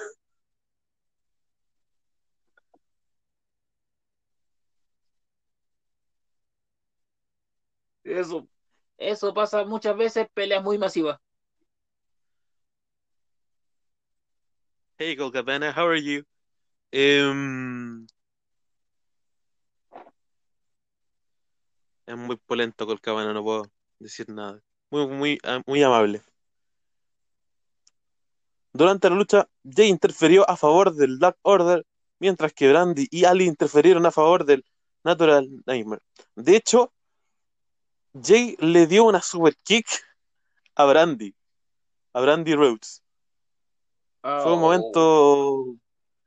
[8.02, 8.48] Eso,
[8.96, 11.18] eso pasa muchas veces, peleas muy masivas.
[14.96, 16.24] Hey Cole Cabana, how are you?
[16.92, 18.06] Em,
[22.06, 23.64] es muy polento Cole Cabana, no puedo
[23.98, 24.62] decir nada.
[24.90, 26.22] Muy, muy, ah, muy amable.
[28.76, 31.84] Durante la lucha, Jay interfirió a favor del Dark Order,
[32.18, 34.64] mientras que Brandy y Ali interfirieron a favor del
[35.02, 36.02] Natural Nightmare.
[36.34, 36.92] De hecho,
[38.12, 39.86] Jay le dio una super kick
[40.74, 41.34] a Brandy,
[42.12, 43.02] a Brandy Rhodes.
[44.20, 44.60] Fue un Oh.
[44.60, 45.76] momento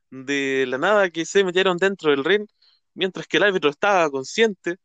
[0.09, 2.47] de la nada que se metieron dentro del ring,
[2.95, 4.77] mientras que el árbitro estaba consciente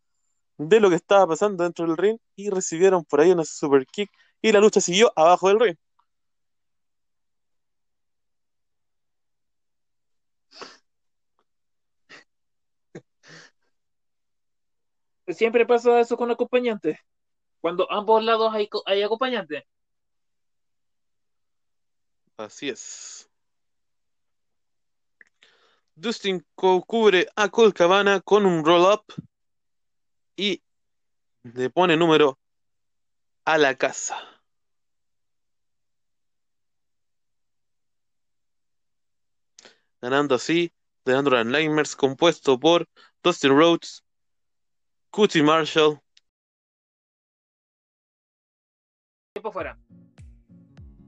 [0.59, 4.11] de lo que estaba pasando dentro del ring y recibieron por ahí una super kick
[4.43, 5.77] y la lucha siguió abajo del ring.
[15.29, 16.99] Siempre pasa eso con acompañantes.
[17.61, 19.65] Cuando ambos lados hay, hay acompañantes.
[22.37, 23.31] Así es.
[25.95, 29.05] Dustin cubre a Cole Cabana con un roll-up
[30.37, 30.61] y
[31.45, 32.39] le pone número
[33.45, 34.19] a la casa.
[40.03, 40.73] Ganando así
[41.05, 42.89] The Natural Nightmares compuesto por
[43.23, 44.03] Dustin Rhodes,
[45.15, 46.01] Cutie Marshall,
[49.33, 49.79] Tiempo fuera.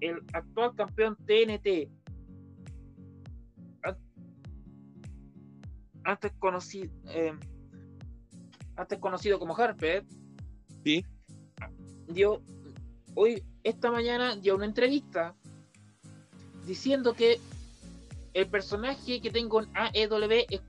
[0.00, 1.90] El actual campeón TNT.
[3.82, 3.98] an-
[6.04, 6.92] Antes conocido,
[8.76, 10.04] antes conocido como Harper.
[10.84, 11.04] Sí.
[12.06, 12.40] Dio
[13.16, 15.34] hoy, esta mañana, dio una entrevista
[16.64, 17.40] diciendo que
[18.34, 20.60] el personaje que tengo en AEW es,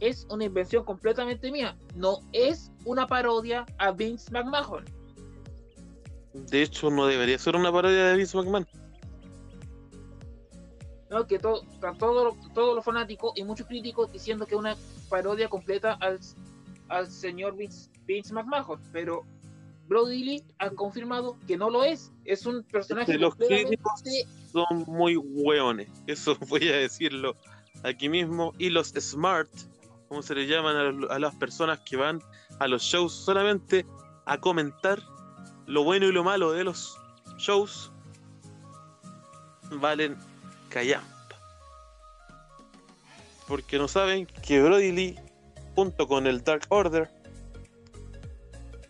[0.00, 1.76] es una invención completamente mía.
[1.94, 4.84] No es una parodia a Vince McMahon.
[6.32, 8.66] de hecho no debería ser una parodia de Vince McMahon.
[11.10, 11.26] ¿no?
[11.26, 14.76] que todo, están todos todos los fanáticos y muchos críticos diciendo que es una
[15.08, 16.20] parodia completa al,
[16.88, 19.24] al señor Vince, Vince McMahon, pero
[19.90, 24.02] Brody Lee ha confirmado que no lo es, es un personaje Este, los críticos
[24.52, 27.34] son muy hueones, eso voy a decirlo
[27.82, 28.52] aquí mismo.
[28.58, 29.50] Y los smart,
[30.10, 32.20] como se le llaman a, a las personas que van
[32.58, 33.86] a los shows solamente
[34.26, 34.98] a comentar
[35.66, 36.98] lo bueno y lo malo de los
[37.38, 37.92] shows,
[39.70, 40.18] valen
[40.68, 41.36] callampa.
[43.46, 45.18] Porque no saben que Brody Lee,
[45.76, 47.08] junto con el Dark Order,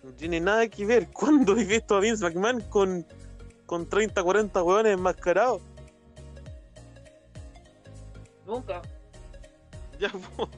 [0.02, 1.10] no tiene nada que ver.
[1.12, 3.06] ¿Cuándo he visto a Vince McMahon con
[3.66, 5.60] con 30, 40 hueones enmascarados.
[8.46, 8.80] nunca.
[10.00, 10.48] Ya, po.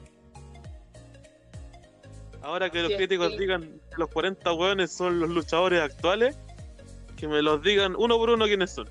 [2.43, 3.37] Ahora que los críticos sí.
[3.39, 6.37] digan que los 40 hueones son los luchadores actuales,
[7.15, 8.89] que me los digan uno por uno quiénes son.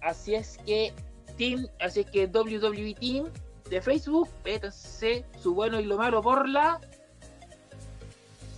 [0.00, 0.92] Así es que
[1.36, 3.28] Team, así es que WWE Team
[3.68, 6.80] de Facebook, pétanse su bueno y lo malo por la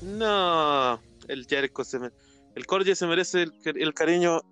[0.03, 2.11] No, el Jericho se me...
[2.55, 4.43] El Corje se merece el, el cariño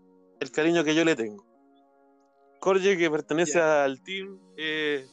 [0.41, 1.45] el cariño que yo le tengo.
[2.59, 5.07] Corje que pertenece al team eh,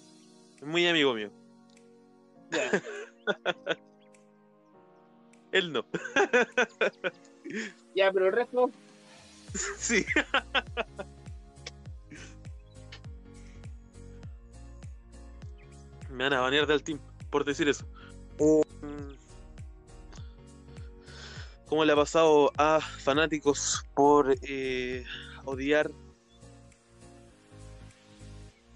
[0.63, 1.31] muy amigo mío.
[2.51, 2.81] Ya.
[5.51, 5.85] Él no.
[7.95, 8.69] ya, pero el resto
[9.77, 10.05] Sí.
[16.09, 16.99] Me van a banear del team
[17.29, 17.85] por decir eso.
[18.39, 19.13] Mm.
[21.67, 25.03] ¿Cómo le ha pasado a fanáticos por eh,
[25.45, 25.91] odiar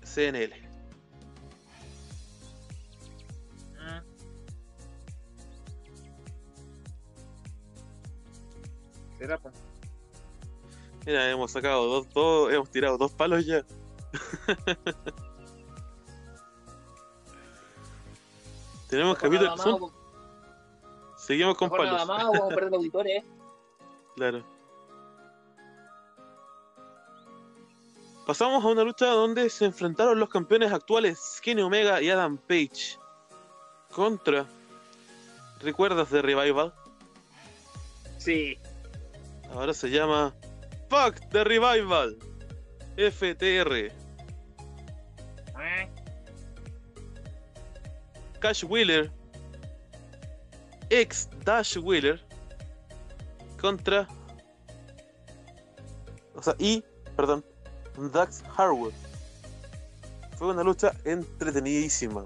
[0.04, 0.61] CNL?
[9.42, 9.54] Pues.
[11.06, 13.64] Mira, hemos sacado dos, dos, hemos tirado dos palos ya.
[18.90, 19.58] Tenemos capítulo.
[19.58, 19.92] son-
[21.18, 22.08] Seguimos con nada palos.
[22.08, 23.24] más o vamos a perder auditores.
[24.16, 24.44] Claro.
[28.26, 32.98] Pasamos a una lucha donde se enfrentaron los campeones actuales Kenny Omega y Adam Page
[33.94, 34.46] contra.
[35.60, 36.74] ¿Recuerdas de Revival?
[38.18, 38.58] Sí.
[39.54, 40.34] Ahora se llama
[40.90, 42.18] Fuck the Revival.
[42.98, 43.92] FTR.
[48.42, 49.12] Cash Wheeler,
[50.90, 52.20] ex Dash Wheeler,
[53.60, 54.08] contra.
[56.36, 56.84] O sea, y,
[57.16, 57.46] perdón,
[58.12, 58.94] Dax Harwood.
[60.38, 62.26] Fue una lucha entretenidísima.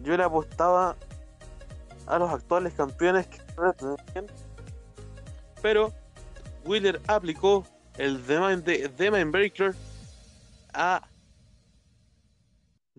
[0.00, 0.96] Yo le apostaba
[2.08, 3.45] a los actuales campeones que
[5.62, 5.92] pero
[6.64, 9.74] Wheeler aplicó el The Mind, de- Breaker
[10.72, 11.08] a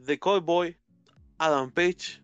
[0.05, 0.75] The Cowboy,
[1.37, 2.21] Adam Page,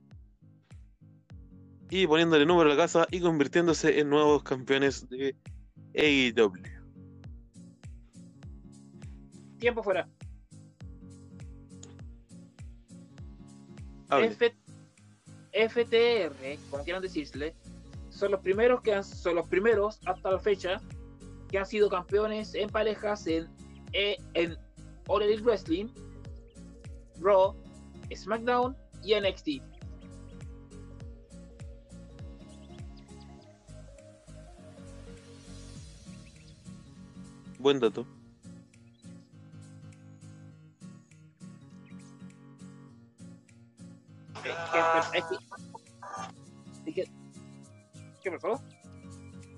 [1.90, 5.36] y poniéndole número a la casa y convirtiéndose en nuevos campeones de
[5.96, 6.54] AEW.
[9.60, 10.10] tiempo fuera.
[14.10, 14.36] Hable.
[15.54, 17.56] FTR, como quieran decirle,
[18.14, 20.80] son los primeros que han, son los primeros hasta la fecha
[21.50, 23.48] que han sido campeones en parejas en,
[23.94, 24.58] E- en
[25.08, 25.88] All Elite Wrestling,
[27.20, 27.56] Raw,
[28.16, 29.62] SmackDown y NXT.
[37.60, 38.06] Buen dato.
[44.36, 44.42] Es
[45.12, 47.23] que- es que- es que-
[48.24, 48.64] ¿Qué pasó?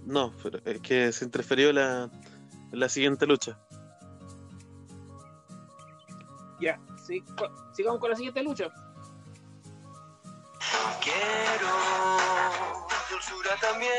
[0.05, 2.09] No, pero es que se interfirió la,
[2.71, 3.59] la siguiente lucha.
[6.59, 7.23] Ya, sí,
[7.73, 8.69] sigamos con la siguiente lucha.
[11.01, 11.67] Quiero
[13.11, 13.91] dulzura también.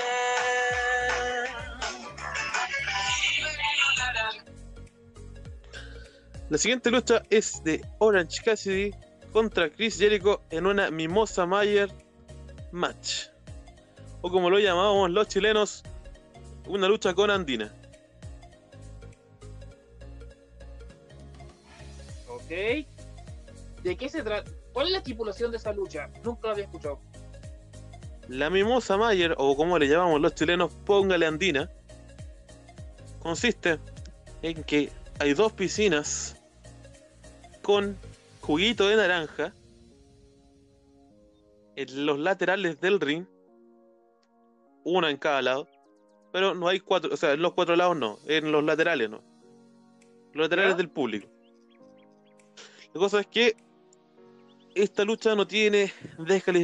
[6.48, 8.92] La siguiente lucha es de Orange Cassidy
[9.32, 11.92] contra Chris Jericho en una Mimosa Mayer
[12.72, 13.35] match.
[14.26, 15.84] O como lo llamábamos los chilenos,
[16.66, 17.72] una lucha con Andina.
[22.28, 22.48] Ok.
[22.48, 24.50] ¿De qué se trata?
[24.72, 26.10] ¿Cuál es la estipulación de esa lucha?
[26.24, 26.98] Nunca la había escuchado.
[28.26, 31.70] La Mimosa Mayer, o como le llamamos los chilenos, póngale Andina,
[33.20, 33.78] consiste
[34.42, 36.34] en que hay dos piscinas
[37.62, 37.96] con
[38.40, 39.54] juguito de naranja
[41.76, 43.24] en los laterales del ring,
[44.86, 45.68] una en cada lado,
[46.32, 49.20] pero no hay cuatro, o sea, en los cuatro lados no, en los laterales no,
[50.32, 50.76] los laterales ¿Ya?
[50.76, 51.28] del público.
[52.94, 53.56] La cosa es que
[54.76, 55.92] esta lucha no tiene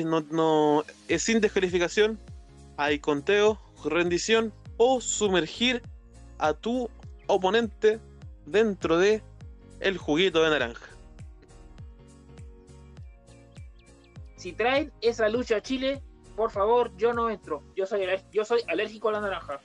[0.07, 2.19] no, no- es sin descalificación,
[2.77, 5.83] hay conteo, rendición o sumergir
[6.39, 6.89] a tu
[7.27, 7.99] oponente
[8.47, 9.21] dentro de
[9.81, 10.87] el juguito de naranja.
[14.37, 16.03] Si traen esa lucha a Chile,
[16.37, 17.63] por favor, yo no entro.
[17.77, 19.61] Yo soy, yo soy alérgico a la naranja.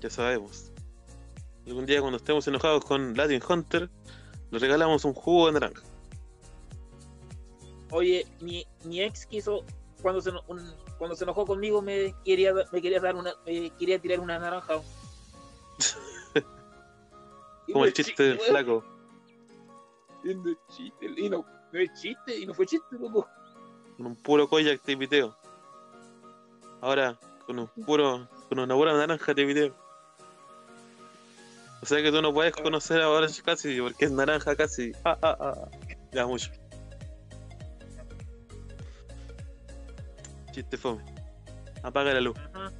[0.00, 0.70] Ya sabemos.
[1.66, 3.88] Algún día cuando estemos enojados con Latin Hunter,
[4.50, 5.82] le regalamos un jugo de naranja.
[7.90, 9.64] Oye, mi, mi ex quiso,
[10.02, 13.98] cuando se, un- cuando se enojó conmigo, me quería, me quería dar una, me quería
[13.98, 14.74] tirar una naranja.
[17.72, 18.84] Como el chiste del flaco.
[20.74, 21.28] Chiste, y
[21.74, 23.28] no, es chiste, y no fue chiste, loco.
[23.96, 25.36] Con un puro koyak te piteo.
[26.80, 29.74] Ahora, con un puro, con una pura naranja te piteo.
[31.82, 34.92] O sea que tú no puedes conocer a Orange Cassidy porque es naranja casi.
[35.04, 35.68] Ah, ah, ah.
[36.12, 36.50] Ya mucho.
[40.52, 41.04] Chiste fome.
[41.82, 42.38] Apaga la luz.
[42.54, 42.72] Ajá.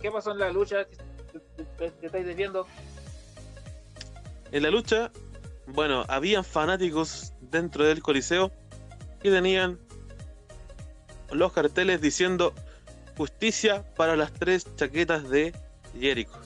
[0.00, 0.86] ¿Qué pasó en la lucha?
[1.78, 2.66] que estáis desviando?
[4.52, 5.10] En la lucha,
[5.66, 8.50] bueno, habían fanáticos dentro del coliseo
[9.22, 9.78] y tenían
[11.30, 12.54] los carteles diciendo
[13.16, 15.52] justicia para las tres chaquetas de
[15.98, 16.40] Jericho.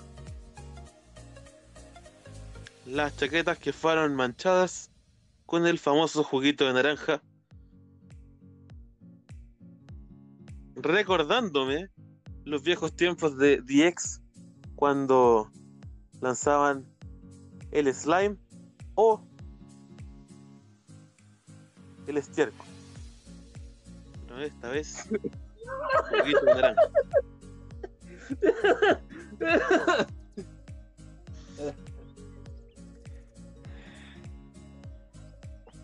[2.87, 4.91] Las chaquetas que fueron manchadas
[5.47, 7.23] con el famoso juguito de naranja.
[10.75, 11.91] Recordándome
[12.45, 14.21] los viejos tiempos de DX
[14.75, 15.51] cuando
[16.21, 16.87] lanzaban
[17.71, 18.37] el slime
[18.95, 19.21] o
[22.07, 22.67] el estiércol.
[24.27, 25.09] Pero esta vez,
[26.11, 26.83] juguito de naranja.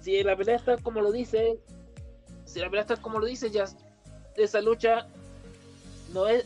[0.00, 1.60] Si la pelea está como lo dice,
[2.46, 3.66] si la pelea está como lo dice, ya
[4.36, 5.06] esa lucha
[6.12, 6.44] no es.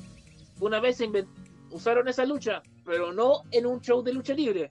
[0.60, 1.28] Una vez se inven-
[1.70, 4.70] usaron esa lucha, pero no en un show de lucha libre.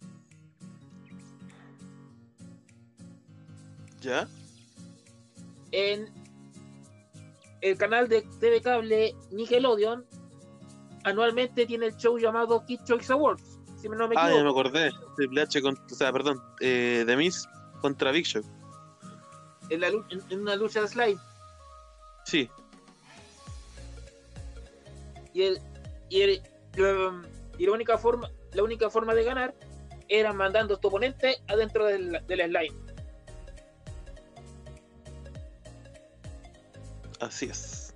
[4.01, 4.27] ¿Ya?
[5.71, 6.09] En
[7.61, 10.05] el canal de TV cable Nickelodeon
[11.03, 13.59] anualmente tiene el show llamado Kid Choice Awards.
[13.77, 14.37] Si no me Ah, equivoco.
[14.37, 14.91] ya me acordé.
[15.15, 17.47] Triple H contra, o sea, perdón, eh, The Miz
[17.81, 18.43] contra Big Show.
[19.69, 21.17] en, la en- en una lucha de slide.
[22.25, 22.49] Sí,
[25.33, 25.59] Y, el,
[26.09, 26.41] y, el-
[27.57, 29.53] y la única forma la única forma de ganar
[30.09, 32.75] era mandando a tu oponente adentro del, del slime.
[37.21, 37.93] así es.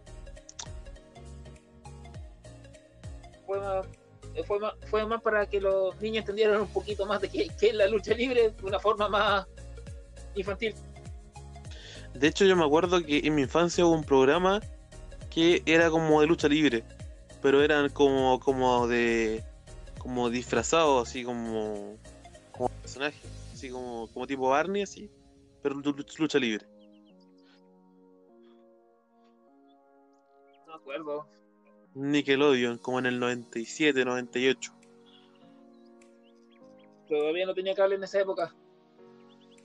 [3.46, 3.86] Fue más,
[4.46, 7.74] fue, más, fue más para que los niños entendieran un poquito más de qué es
[7.74, 9.48] la lucha libre de una forma más
[10.36, 10.74] infantil.
[12.14, 14.62] De hecho, yo me acuerdo que en mi infancia hubo un programa
[15.30, 16.84] que era como de lucha libre,
[17.46, 19.44] pero eran como, como de.
[20.00, 21.96] como disfrazados, así como.
[22.52, 23.22] como personajes,
[23.54, 25.12] así como, como tipo Barney, así,
[25.62, 26.66] pero lu- lu- lucha libre.
[30.66, 31.28] No me acuerdo.
[31.94, 34.74] Nickelodeon, como en el 97, 98.
[37.08, 38.56] Todavía no tenía cable en esa época.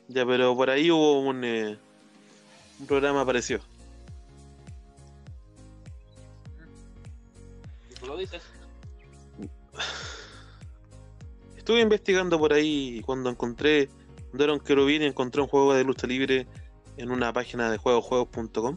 [0.09, 1.78] Ya, pero por ahí hubo un, eh,
[2.78, 3.61] un programa parecido.
[8.11, 8.43] Lo dices.
[11.57, 13.89] Estuve investigando por ahí cuando encontré,
[14.31, 16.49] cuando era un querubín, encontré un juego de lucha libre
[16.97, 18.77] en una página de juegosjuegos.com.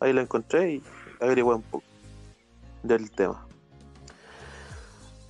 [0.00, 0.82] Ahí lo encontré y
[1.20, 1.84] averigué un poco
[2.82, 3.46] del tema.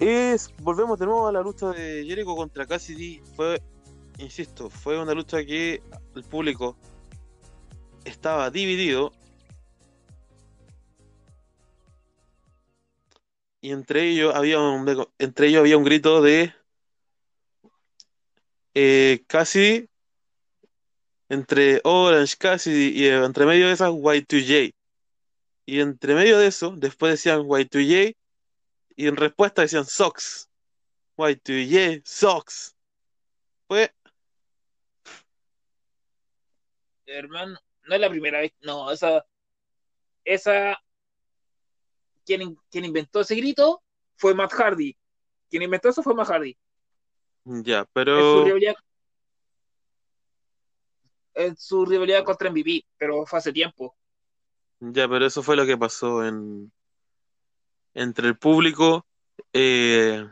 [0.01, 3.23] Es, volvemos de nuevo a la lucha de Jericho contra Cassidy.
[3.37, 3.63] Fue,
[4.19, 5.81] insisto, fue una lucha que
[6.17, 6.77] el público
[8.05, 9.13] estaba dividido.
[13.63, 16.53] Y entre ellos había un, entre ellos había un grito de
[18.75, 19.89] eh, Cassidy,
[21.31, 24.75] entre Orange Cassidy y entre medio de esas Y2J.
[25.65, 28.15] Y entre medio de eso, después decían Y2J
[28.97, 30.51] y en respuesta decían Sox.
[31.17, 32.75] Y2J, Sox.
[33.69, 33.95] Fue,
[37.07, 38.53] Hermano, no es la primera vez.
[38.61, 39.25] No, esa.
[40.25, 40.81] Esa.
[42.25, 43.83] Quien, in- quien inventó ese grito
[44.17, 44.97] fue Matt Hardy.
[45.51, 46.57] Quien inventó eso fue Matt Hardy.
[47.45, 48.75] ya, En su pero rivalidad.
[51.35, 53.95] En su rivalidad contra MVP, pero fue hace tiempo.
[54.81, 56.73] ya, pero eso fue lo que pasó en
[57.95, 59.07] entre el público.
[59.53, 60.27] eh,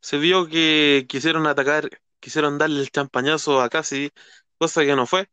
[0.00, 1.88] se vio que quisieron atacar,
[2.20, 4.10] quisieron darle el champañazo a Cassidy,
[4.58, 5.28] cosa que no fue.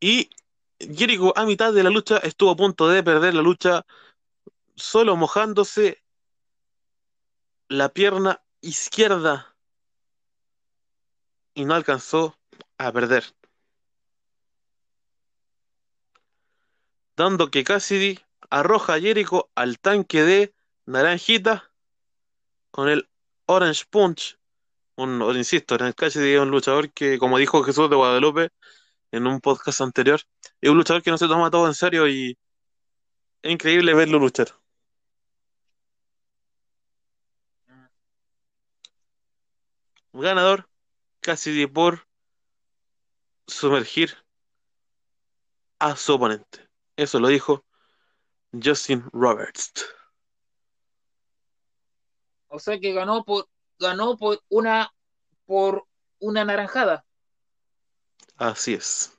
[0.00, 0.30] Y
[0.78, 3.84] Jericho a mitad de la lucha estuvo a punto de perder la lucha
[4.76, 6.02] solo mojándose
[7.68, 9.56] la pierna izquierda
[11.54, 12.36] y no alcanzó
[12.78, 13.24] a perder.
[17.16, 18.18] Dando que Cassidy
[18.50, 20.54] arroja a Jericho al tanque de
[20.86, 21.70] naranjita
[22.70, 23.08] con el
[23.46, 24.38] Orange Punch.
[24.96, 28.50] Un, insisto, el Cassidy es un luchador que, como dijo Jesús de Guadalupe
[29.12, 30.20] en un podcast anterior,
[30.60, 32.36] es un luchador que no se toma todo en serio y
[33.42, 34.48] es increíble verlo luchar.
[40.14, 40.68] Ganador,
[41.20, 42.06] Cassidy por
[43.46, 44.16] sumergir
[45.78, 46.68] a su oponente.
[46.96, 47.64] Eso lo dijo
[48.52, 49.72] Justin Roberts.
[52.48, 53.48] O sea que ganó por
[53.78, 54.94] ganó por una
[55.46, 55.86] por
[56.20, 57.04] una naranjada.
[58.36, 59.18] Así es.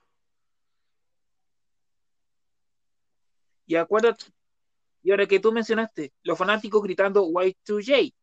[3.68, 4.26] Y acuérdate,
[5.04, 8.14] y ahora que tú mencionaste, los fanáticos gritando Y2J.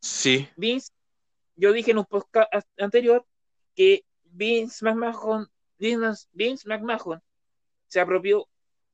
[0.00, 0.92] Sí, Vince,
[1.60, 3.24] yo dije en un podcast anterior
[3.74, 5.46] que Vince McMahon,
[5.78, 7.22] Vince, Vince McMahon
[7.86, 8.48] se apropió,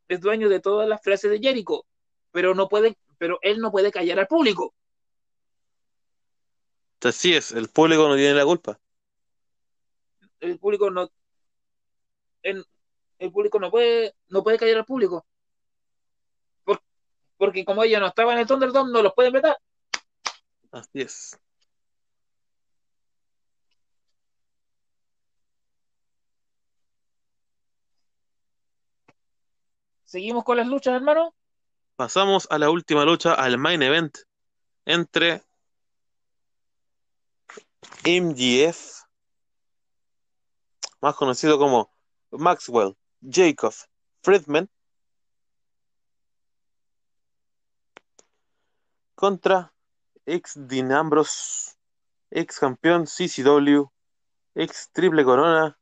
[0.08, 1.86] es dueño de todas las frases de Jericho,
[2.32, 4.74] pero no puede, pero él no puede callar al público.
[7.02, 7.52] así es.
[7.52, 8.80] El público no tiene la culpa.
[10.40, 11.08] El público no,
[12.42, 12.66] el,
[13.18, 15.24] el público no puede, no puede callar al público.
[16.64, 16.82] Por-
[17.36, 19.56] porque como ellos no estaban en el Thunderdome, no los pueden vetar.
[20.72, 21.38] Así es.
[30.06, 31.34] Seguimos con las luchas, hermano.
[31.96, 34.16] Pasamos a la última lucha, al main event,
[34.84, 35.42] entre
[38.04, 39.02] MGF,
[41.00, 41.90] más conocido como
[42.30, 43.74] Maxwell, Jacob,
[44.22, 44.70] Friedman,
[49.16, 49.72] contra
[50.24, 51.74] ex Dean Ambrose,
[52.30, 53.90] ex campeón CCW,
[54.54, 55.76] ex triple corona,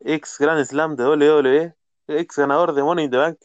[0.00, 1.77] ex Grand Slam de WWE,
[2.08, 3.38] ex ganador de Money in the Bank,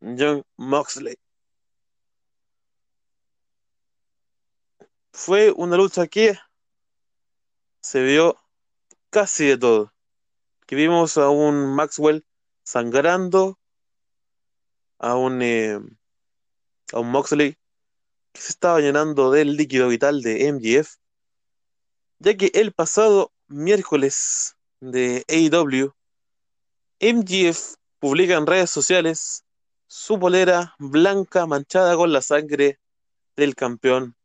[0.00, 1.16] John Moxley.
[5.12, 6.36] Fue una lucha que
[7.80, 8.36] se vio
[9.10, 9.92] casi de todo.
[10.66, 12.24] Que vimos a un Maxwell
[12.64, 13.58] sangrando,
[14.98, 15.78] a un, eh,
[16.92, 17.56] a un Moxley
[18.32, 20.96] que se estaba llenando del líquido vital de MGF,
[22.18, 25.94] ya que el pasado miércoles de AEW,
[27.00, 29.44] MGF publica en redes sociales
[29.86, 32.78] su polera blanca manchada con la sangre
[33.36, 34.16] del campeón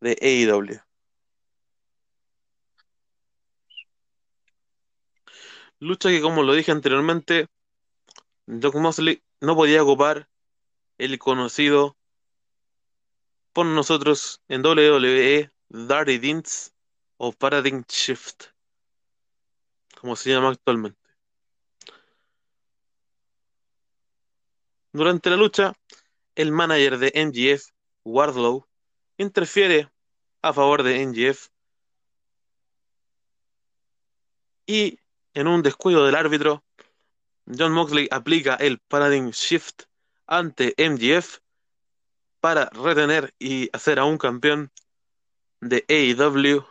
[0.00, 0.80] de AEW.
[5.80, 7.48] Lucha que, como lo dije anteriormente,
[8.46, 10.28] Doc Mosley no podía ocupar
[10.98, 11.96] el conocido
[13.52, 16.72] por nosotros en WWE Dirty Deeds
[17.16, 18.44] o Paradigm Shift,
[20.00, 21.01] como se llama actualmente.
[24.92, 25.72] Durante la lucha,
[26.34, 27.70] el manager de MGF,
[28.04, 28.66] Wardlow,
[29.16, 29.90] interfiere
[30.42, 31.48] a favor de MGF
[34.66, 34.98] y
[35.34, 36.62] en un descuido del árbitro,
[37.46, 39.84] John Moxley aplica el Paradigm Shift
[40.26, 41.38] ante MGF
[42.40, 44.70] para retener y hacer a un campeón
[45.60, 46.64] de AEW,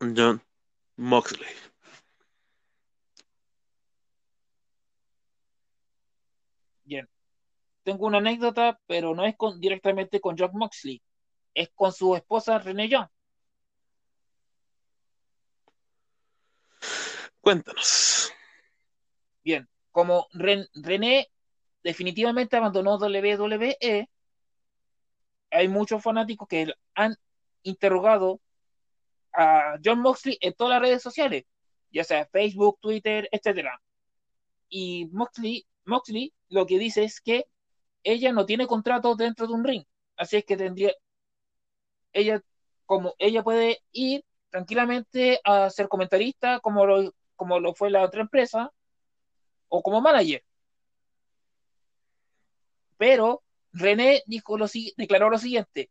[0.00, 0.42] John
[0.96, 1.66] Moxley.
[6.84, 7.08] Bien.
[7.86, 11.00] Tengo una anécdota, pero no es con, directamente con John Moxley.
[11.54, 13.06] Es con su esposa Renee Young.
[17.40, 18.32] Cuéntanos.
[19.44, 21.30] Bien, como Ren- René
[21.84, 24.10] definitivamente abandonó WWE,
[25.52, 27.14] hay muchos fanáticos que han
[27.62, 28.40] interrogado
[29.32, 31.44] a John Moxley en todas las redes sociales,
[31.92, 33.80] ya sea Facebook, Twitter, etcétera.
[34.68, 37.46] Y Moxley, Moxley lo que dice es que
[38.06, 39.84] ella no tiene contrato dentro de un ring,
[40.16, 40.92] así es que tendría
[42.12, 42.40] ella
[42.86, 48.22] como ella puede ir tranquilamente a ser comentarista como lo, como lo fue la otra
[48.22, 48.72] empresa
[49.68, 50.44] o como manager.
[52.96, 53.42] Pero
[53.72, 55.90] René dijo lo, declaró lo siguiente: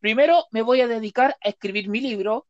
[0.00, 2.46] primero me voy a dedicar a escribir mi libro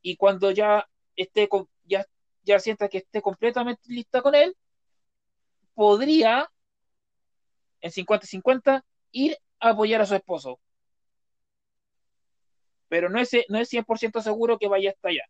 [0.00, 1.48] y cuando ya esté
[1.84, 2.06] ya,
[2.44, 4.56] ya sienta que esté completamente lista con él,
[5.74, 6.50] podría
[7.80, 10.60] en 50-50 ir a apoyar a su esposo.
[12.88, 15.24] Pero no es, no es 100% seguro que vaya hasta allá.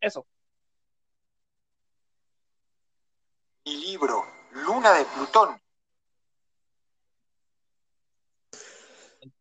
[0.00, 0.26] Eso.
[3.64, 5.60] Mi libro, Luna de Plutón.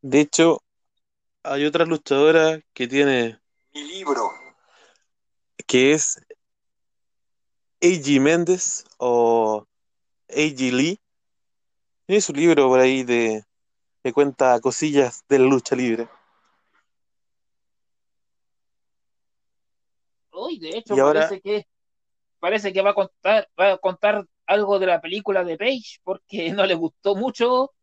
[0.02, 0.62] De hecho,
[1.44, 3.40] hay otra luchadora que tiene,
[3.74, 4.32] Mi libro,
[5.66, 6.20] que es
[7.82, 8.20] A.G.
[8.20, 9.66] Méndez o
[10.30, 10.72] A.G.
[10.72, 11.00] Lee.
[12.06, 13.44] Tiene su libro por ahí de,
[14.04, 16.08] que cuenta cosillas de la lucha libre.
[20.32, 21.68] Uy, de hecho, Y ahora- parece que
[22.40, 26.52] parece que va a contar, va a contar algo de la película de Page, porque
[26.56, 27.74] no le gustó mucho,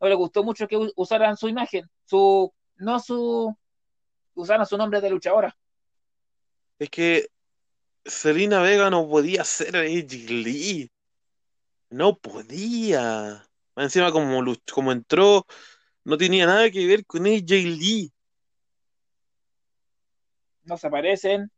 [0.00, 3.54] no le gustó mucho que usaran su imagen, su, no su,
[4.34, 5.56] usaran su nombre de luchadora.
[6.78, 7.28] Es que
[8.04, 10.28] Selena Vega no podía ser A.G.
[10.28, 10.90] Lee.
[11.90, 13.46] No podía.
[13.76, 14.42] Encima, como,
[14.72, 15.46] como entró,
[16.04, 17.54] no tenía nada que ver con A.J.
[17.54, 18.12] Lee.
[20.64, 21.50] No se parecen,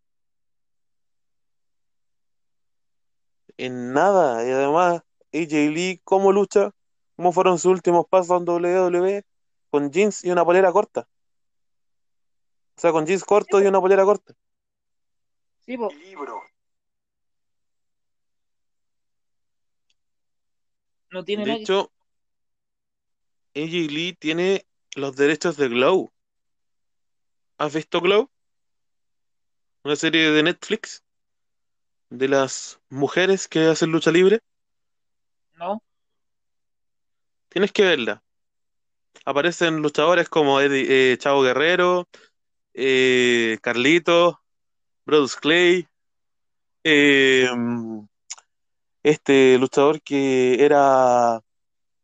[3.57, 4.47] En nada.
[4.47, 5.55] Y además, A.J.
[5.71, 6.71] Lee, ¿cómo lucha?
[7.17, 9.25] ¿Cómo fueron sus últimos pasos en WWE?
[9.71, 11.09] Con jeans y una polera corta.
[12.77, 14.35] O sea, con jeans cortos y una polera corta.
[15.71, 16.43] Sí, po, mi libro,
[21.13, 21.93] no tiene De hecho,
[23.55, 23.93] A.J.
[23.93, 24.67] Lee tiene
[24.97, 26.11] los derechos de Glow.
[27.59, 28.29] ¿Has visto Glow?
[29.85, 31.05] Una serie de Netflix
[32.09, 34.41] de las mujeres que hacen lucha libre.
[35.55, 35.81] No,
[37.49, 38.25] Tienes que verla.
[39.25, 42.09] Aparecen luchadores como Eddie, eh, Chavo Guerrero,
[42.75, 44.41] eh, Carlito,
[45.05, 45.89] Brodus Clay,
[46.85, 47.49] eh,
[49.03, 51.41] este luchador que era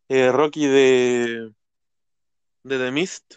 [0.08, 1.52] eh, Rocky de,
[2.62, 3.36] de The Mist,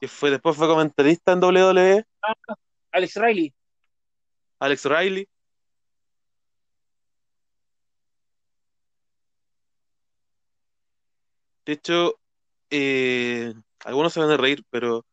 [0.00, 2.04] que fue, después fue comentarista en WWE,
[2.92, 3.54] Alex Riley,
[4.58, 5.28] Alex Riley.
[11.64, 12.20] De hecho,
[12.70, 13.54] eh,
[13.84, 15.06] algunos se van a reír, pero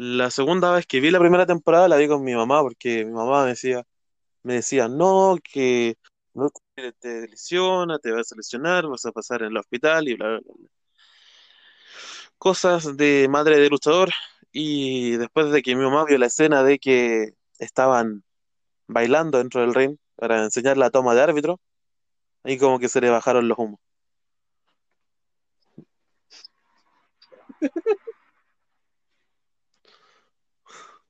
[0.00, 3.12] la segunda vez que vi la primera temporada la vi con mi mamá, porque mi
[3.12, 3.84] mamá me decía,
[4.42, 5.96] me decía, no, que
[6.34, 10.40] no te, te vas a lesionar, vas a pasar en el hospital y bla, bla,
[10.40, 10.70] bla.
[12.38, 14.10] Cosas de madre de luchador.
[14.52, 18.24] Y después de que mi mamá vio la escena de que estaban
[18.88, 21.60] bailando dentro del ring para enseñar la toma de árbitro,
[22.44, 23.80] ahí como que se le bajaron los humos.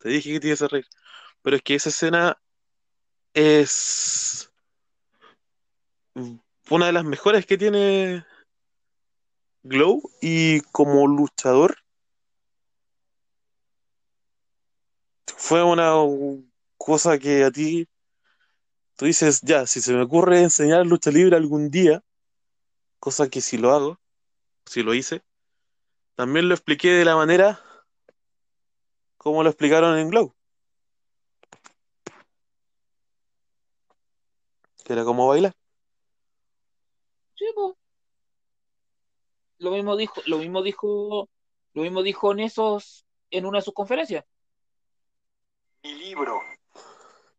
[0.01, 0.87] Te dije que te ibas a reír.
[1.43, 2.41] Pero es que esa escena
[3.35, 4.51] es
[6.71, 8.25] una de las mejores que tiene
[9.63, 11.77] Glow y como luchador
[15.37, 15.93] fue una
[16.77, 17.87] cosa que a ti
[18.97, 22.03] tú dices, ya, si se me ocurre enseñar lucha libre algún día,
[22.99, 24.01] cosa que si lo hago,
[24.67, 25.23] si lo hice,
[26.15, 27.63] también lo expliqué de la manera
[29.21, 30.35] como lo explicaron en Glow,
[34.83, 35.55] que era como bailar.
[37.37, 37.77] Sí, po.
[39.59, 41.29] Lo mismo dijo, lo mismo dijo,
[41.75, 44.25] lo mismo dijo en esos, en una de sus conferencias.
[45.83, 46.41] Mi libro.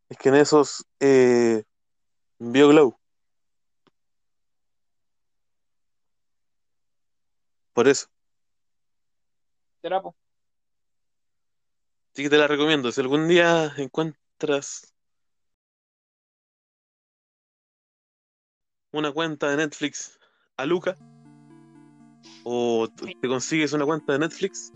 [0.08, 1.64] Es que en esos eh,
[2.38, 2.96] vio Glow.
[7.74, 8.08] Por eso.
[9.82, 10.16] ¿Será, po?
[12.14, 12.92] Así que te la recomiendo.
[12.92, 14.94] Si algún día encuentras
[18.92, 20.20] una cuenta de Netflix
[20.58, 20.96] a Luca
[22.44, 24.74] o te consigues una cuenta de Netflix,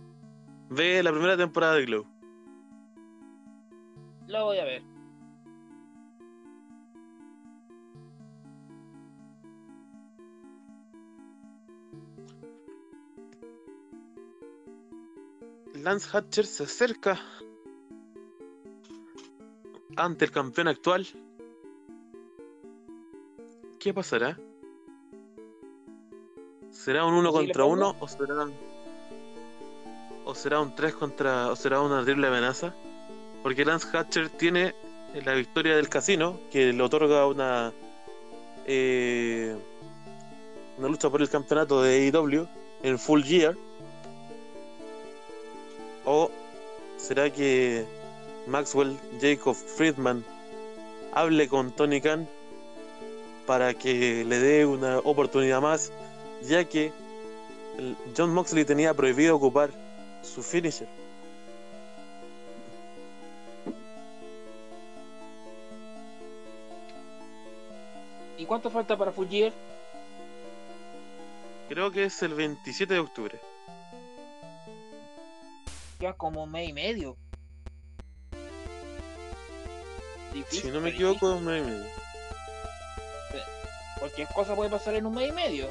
[0.70, 2.06] ve la primera temporada de Glow.
[4.28, 4.95] Lo voy a ver.
[15.86, 17.22] Lance Hatcher se acerca
[19.96, 21.06] ante el campeón actual.
[23.80, 24.36] ¿Qué pasará?
[26.72, 27.74] ¿Será un uno ¿Posible contra feudo?
[27.74, 28.48] uno o será
[30.26, 32.74] o será un 3 contra o será una terrible amenaza?
[33.44, 34.74] Porque Lance Hatcher tiene
[35.24, 37.72] la victoria del casino que le otorga una
[38.66, 39.56] eh,
[40.80, 42.48] una lucha por el campeonato de AEW
[42.82, 43.56] en Full Gear.
[46.06, 46.30] ¿O
[46.98, 47.86] será que
[48.46, 50.24] Maxwell Jacob Friedman
[51.14, 52.28] hable con Tony Khan
[53.48, 55.92] para que le dé una oportunidad más,
[56.44, 56.94] ya que
[58.16, 59.72] John Moxley tenía prohibido ocupar
[60.22, 60.88] su finisher?
[68.38, 69.54] ¿Y cuánto falta para Gear?
[71.68, 73.55] Creo que es el 27 de octubre.
[76.00, 77.18] Ya como un mes y medio.
[80.34, 81.86] Difícil, Si no me equivoco, es un mes y medio.
[84.00, 85.68] Cualquier cosa puede pasar en un mes y medio.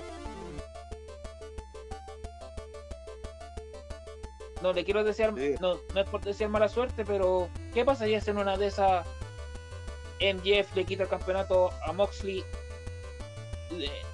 [4.63, 5.57] No le quiero desear, Sí.
[5.61, 9.07] no, no es por desear mala suerte, pero ¿qué pasaría si en una de esas
[10.21, 12.43] MJF le quita el campeonato a Moxley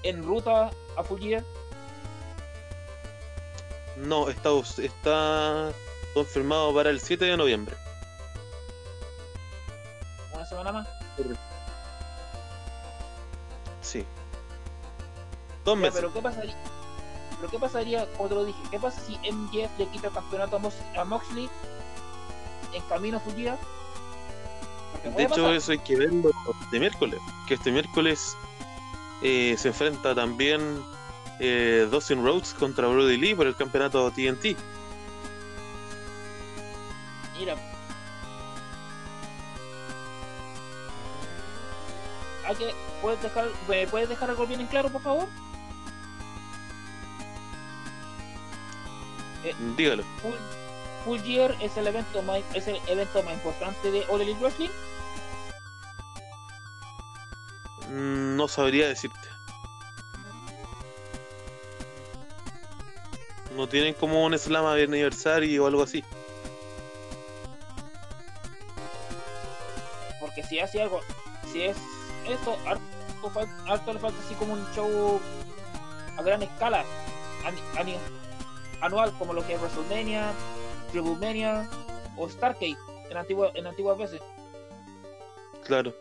[0.02, 1.44] en ruta a Full Gear?
[3.96, 4.50] No, está,
[4.82, 5.72] está
[6.14, 7.76] confirmado para el 7 de noviembre.
[10.34, 10.88] Una semana más.
[13.82, 14.04] Sí.
[15.64, 15.94] Dos meses.
[15.96, 16.56] pero ¿qué pasaría?
[17.38, 20.56] Pero ¿qué pasaría, como te lo dije, qué pasa si MJF le quita el campeonato
[20.56, 21.48] a, Mox- a Moxley
[22.74, 23.56] en camino a?
[24.92, 25.54] Porque De hecho, pasar.
[25.54, 26.30] eso hay que verlo
[26.62, 27.20] este miércoles.
[27.48, 28.36] Que este miércoles
[29.22, 30.82] eh, se enfrenta también
[31.38, 34.56] eh, Dustin Rhodes contra Brody Lee por el campeonato TNT.
[37.40, 37.56] Mira.
[42.46, 45.26] Hay que, ¿puedes dejar, ¿Me puedes dejar algo bien en claro, por favor?
[49.76, 50.02] Dígalo.
[50.20, 50.34] Full,
[51.06, 54.68] Full Gear es el evento más, es el evento más importante de All Elite Wrestling.
[57.88, 59.18] Mm, No sabría decirte.
[63.56, 66.04] No tienen como un slam de aniversario o algo así.
[70.50, 71.00] Si hace algo,
[71.52, 71.76] si es
[72.28, 72.56] esto,
[73.66, 75.20] harto, le falta así como un show
[76.18, 76.84] a gran escala,
[78.82, 80.32] anual, como lo que es WrestleMania,
[80.90, 81.70] Tribumania
[82.16, 82.76] o Starcade
[83.10, 84.20] en, antigua, en antiguas veces.
[85.64, 85.94] Claro.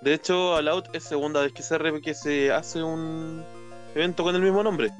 [0.00, 3.44] De hecho, All Out es segunda vez que se, re- que se hace un
[3.96, 4.90] evento con el mismo nombre.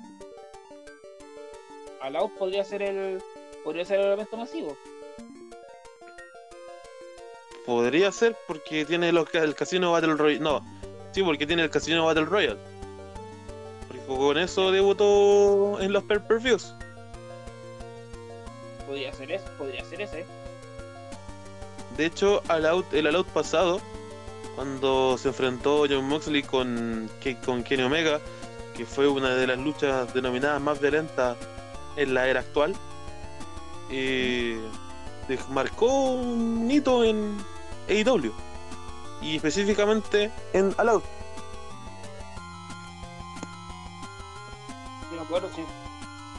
[2.03, 3.23] All Out podría ser el
[3.63, 4.77] podría ser el evento masivo.
[7.71, 10.41] Podría ser porque tiene los, el casino Battle Royale.
[10.41, 10.61] No,
[11.13, 12.59] sí, porque tiene el casino Battle Royale.
[13.87, 16.75] Porque con eso debutó en los pay-per-views.
[18.89, 20.27] Podría ser ese, podría ser ese.
[21.97, 23.81] De hecho, All Out- el All Out pasado,
[24.57, 27.09] cuando se enfrentó John Moxley con,
[27.47, 28.19] con Kenny Omega,
[28.77, 31.37] que fue una de las luchas denominadas más violentas
[31.95, 32.75] en la era actual,
[33.93, 34.59] eh,
[35.51, 37.39] marcó un hito en
[37.91, 38.33] AEW
[39.21, 41.05] y específicamente en All Out.
[45.11, 45.63] Sí me acuerdo, sí.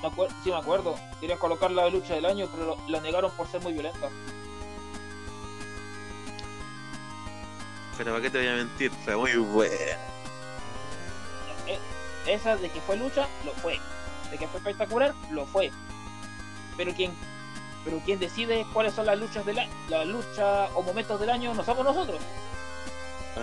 [0.02, 0.96] Me acuer- sí me acuerdo.
[1.20, 4.10] Quería colocarla de lucha del año, pero la negaron por ser muy violenta.
[7.98, 9.76] Pero para qué te voy a mentir, fue muy buena.
[11.68, 11.80] Eh,
[12.26, 13.80] Esa de que fue lucha, lo fue.
[14.32, 15.72] De que fue espectacular, lo fue.
[16.78, 17.14] Pero quien,
[17.84, 21.54] pero quien decide cuáles son las luchas del año, las luchas o momentos del año,
[21.54, 22.20] no somos nosotros.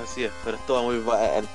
[0.03, 1.49] Así es, pero estuvo muy buena.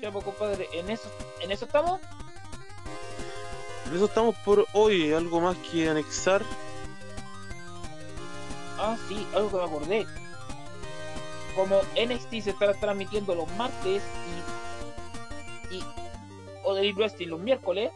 [0.00, 1.10] Ya, pues, compadre, en eso,
[1.40, 2.00] en eso estamos.
[3.86, 6.42] En eso estamos por hoy, algo más que anexar.
[8.78, 10.06] Ah, sí, algo que me acordé.
[11.54, 14.02] Como NXT se está transmitiendo los martes
[15.70, 15.84] y, y
[16.64, 17.90] o Elite Wrestling los miércoles,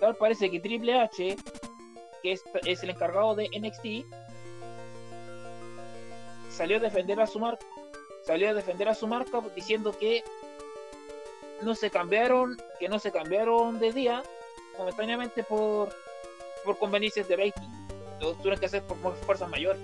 [0.00, 1.36] tal parece que Triple H,
[2.22, 4.06] que es, el encargado de NXT,
[6.50, 7.64] salió a defender a su marca,
[8.24, 10.24] salió a defender a su marca diciendo que
[11.62, 14.22] no se cambiaron, que no se cambiaron de día
[14.78, 15.88] momentáneamente por
[16.64, 17.68] por conveniencias de rating
[18.20, 19.80] lo tuvieron que hacer por fuerzas mayores.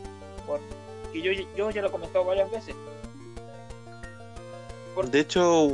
[0.46, 0.60] Por,
[1.14, 2.74] que yo, yo ya lo he comentado varias veces.
[4.94, 5.68] Por- De hecho,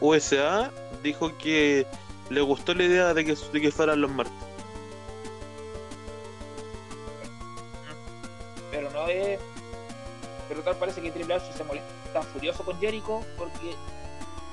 [0.00, 0.70] USA
[1.02, 1.86] dijo que
[2.30, 4.34] le gustó la idea de que, de que fueran los martes.
[8.70, 9.38] pero no es.
[10.48, 13.74] Pero tal parece que Triple H se molesta, está furioso con Jericho porque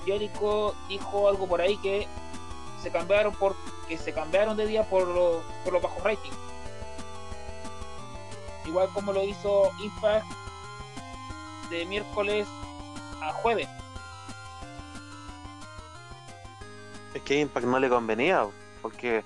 [0.06, 2.08] Jericho dijo algo por ahí que
[2.84, 3.56] se cambiaron por
[3.88, 6.36] que se cambiaron de día por, lo- por los bajos ratings.
[8.70, 10.28] Igual como lo hizo Impact
[11.72, 12.48] de miércoles
[13.20, 13.68] a jueves.
[17.16, 18.48] Es que Impact no le convenía,
[18.84, 19.24] porque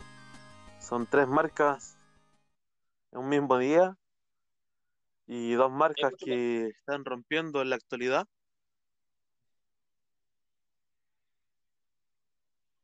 [0.79, 1.97] son tres marcas
[3.11, 3.97] en un mismo día
[5.27, 8.25] y dos marcas que están rompiendo en la actualidad.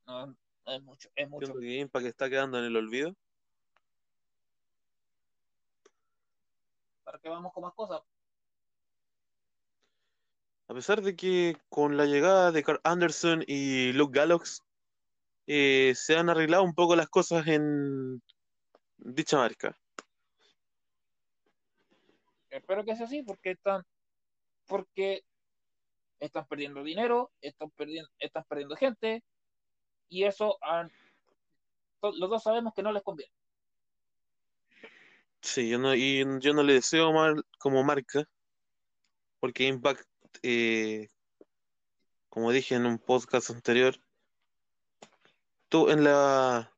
[0.05, 0.35] No,
[0.65, 1.53] es mucho, es mucho.
[1.53, 3.15] Que Impact está quedando en el olvido.
[7.09, 8.03] Para que vamos con más cosas.
[10.67, 14.61] A pesar de que con la llegada de Carl Anderson y Luke Gallows
[15.47, 18.21] eh, se han arreglado un poco las cosas en
[18.97, 19.75] dicha marca.
[22.51, 23.83] Espero que sea así porque están
[24.67, 25.23] porque
[26.19, 29.23] están perdiendo dinero, están perdiendo, están perdiendo gente
[30.09, 30.59] y eso
[32.03, 33.33] los dos sabemos que no les conviene.
[35.41, 38.27] Sí, yo no, y yo no le deseo mal como marca,
[39.39, 40.05] porque Impact,
[40.43, 41.07] eh,
[42.29, 43.95] como dije en un podcast anterior,
[45.69, 46.71] tú en la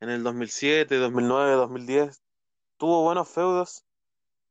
[0.00, 2.22] en el 2007, 2009, 2010
[2.76, 3.84] tuvo buenos feudos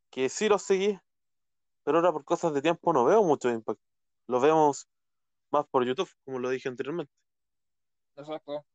[0.09, 0.99] que sí los seguí,
[1.83, 3.79] pero ahora por cosas de tiempo no veo mucho Impact.
[4.27, 4.87] Lo vemos
[5.51, 7.13] más por YouTube, como lo dije anteriormente.
[8.15, 8.65] Exacto.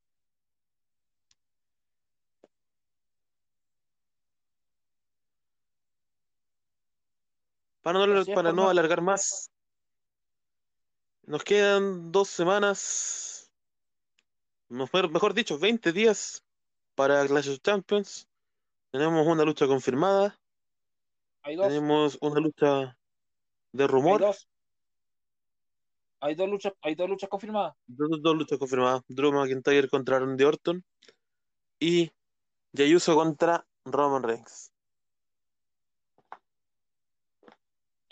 [7.83, 9.51] Para no, para no alargar más,
[11.25, 13.51] nos quedan dos semanas,
[14.69, 16.45] mejor, mejor dicho, 20 días
[16.95, 18.29] para Clash of Champions.
[18.91, 20.39] Tenemos una lucha confirmada,
[21.43, 22.97] Hay dos, tenemos una lucha
[23.73, 24.49] de hay rumor, dos.
[26.21, 27.75] Hay dos luchas, hay dos luchas confirmadas.
[27.87, 30.85] dos, dos luchas confirmadas, Drew McIntyre contra Randy Orton
[31.81, 32.13] y
[32.75, 34.72] Jey Uso contra Roman Reigns.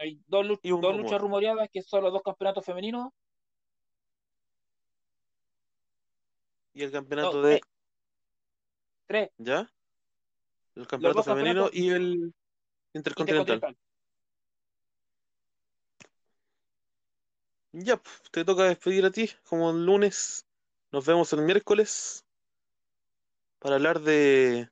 [0.01, 1.05] Hay dos, lu- Y un dos rumor.
[1.05, 3.13] luchas rumoreadas que son los dos campeonatos femeninos.
[6.75, 7.57] Y el campeonato No, de...
[7.57, 7.61] eh,
[9.07, 9.71] Tres, ¿Ya?
[10.75, 12.33] El campeonato femenino y el
[12.95, 13.61] intercontinental.
[13.61, 13.77] intercontinental.
[17.73, 20.47] Ya, pues, te toca despedir a ti, como el lunes.
[20.93, 22.25] Nos vemos el miércoles
[23.61, 24.69] para hablar de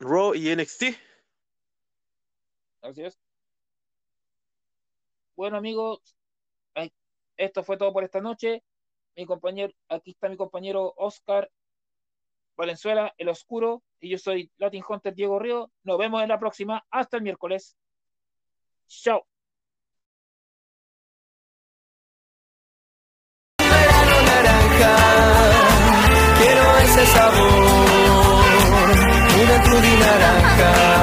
[0.00, 0.96] Raw y NXT.
[2.82, 3.18] Así es.
[5.36, 6.00] Bueno, amigos,
[7.36, 8.64] esto fue todo por esta noche.
[9.14, 11.50] Mi compañero, aquí está mi compañero Oscar
[12.56, 15.70] Valenzuela, el oscuro, y yo soy Latin Hunter Diego Río.
[15.84, 16.86] Nos vemos en la próxima.
[16.90, 17.76] Hasta el miércoles.
[18.88, 19.26] Chao.
[26.38, 27.64] Quiero ese sabor,
[29.36, 29.58] una
[29.98, 30.96] naranja.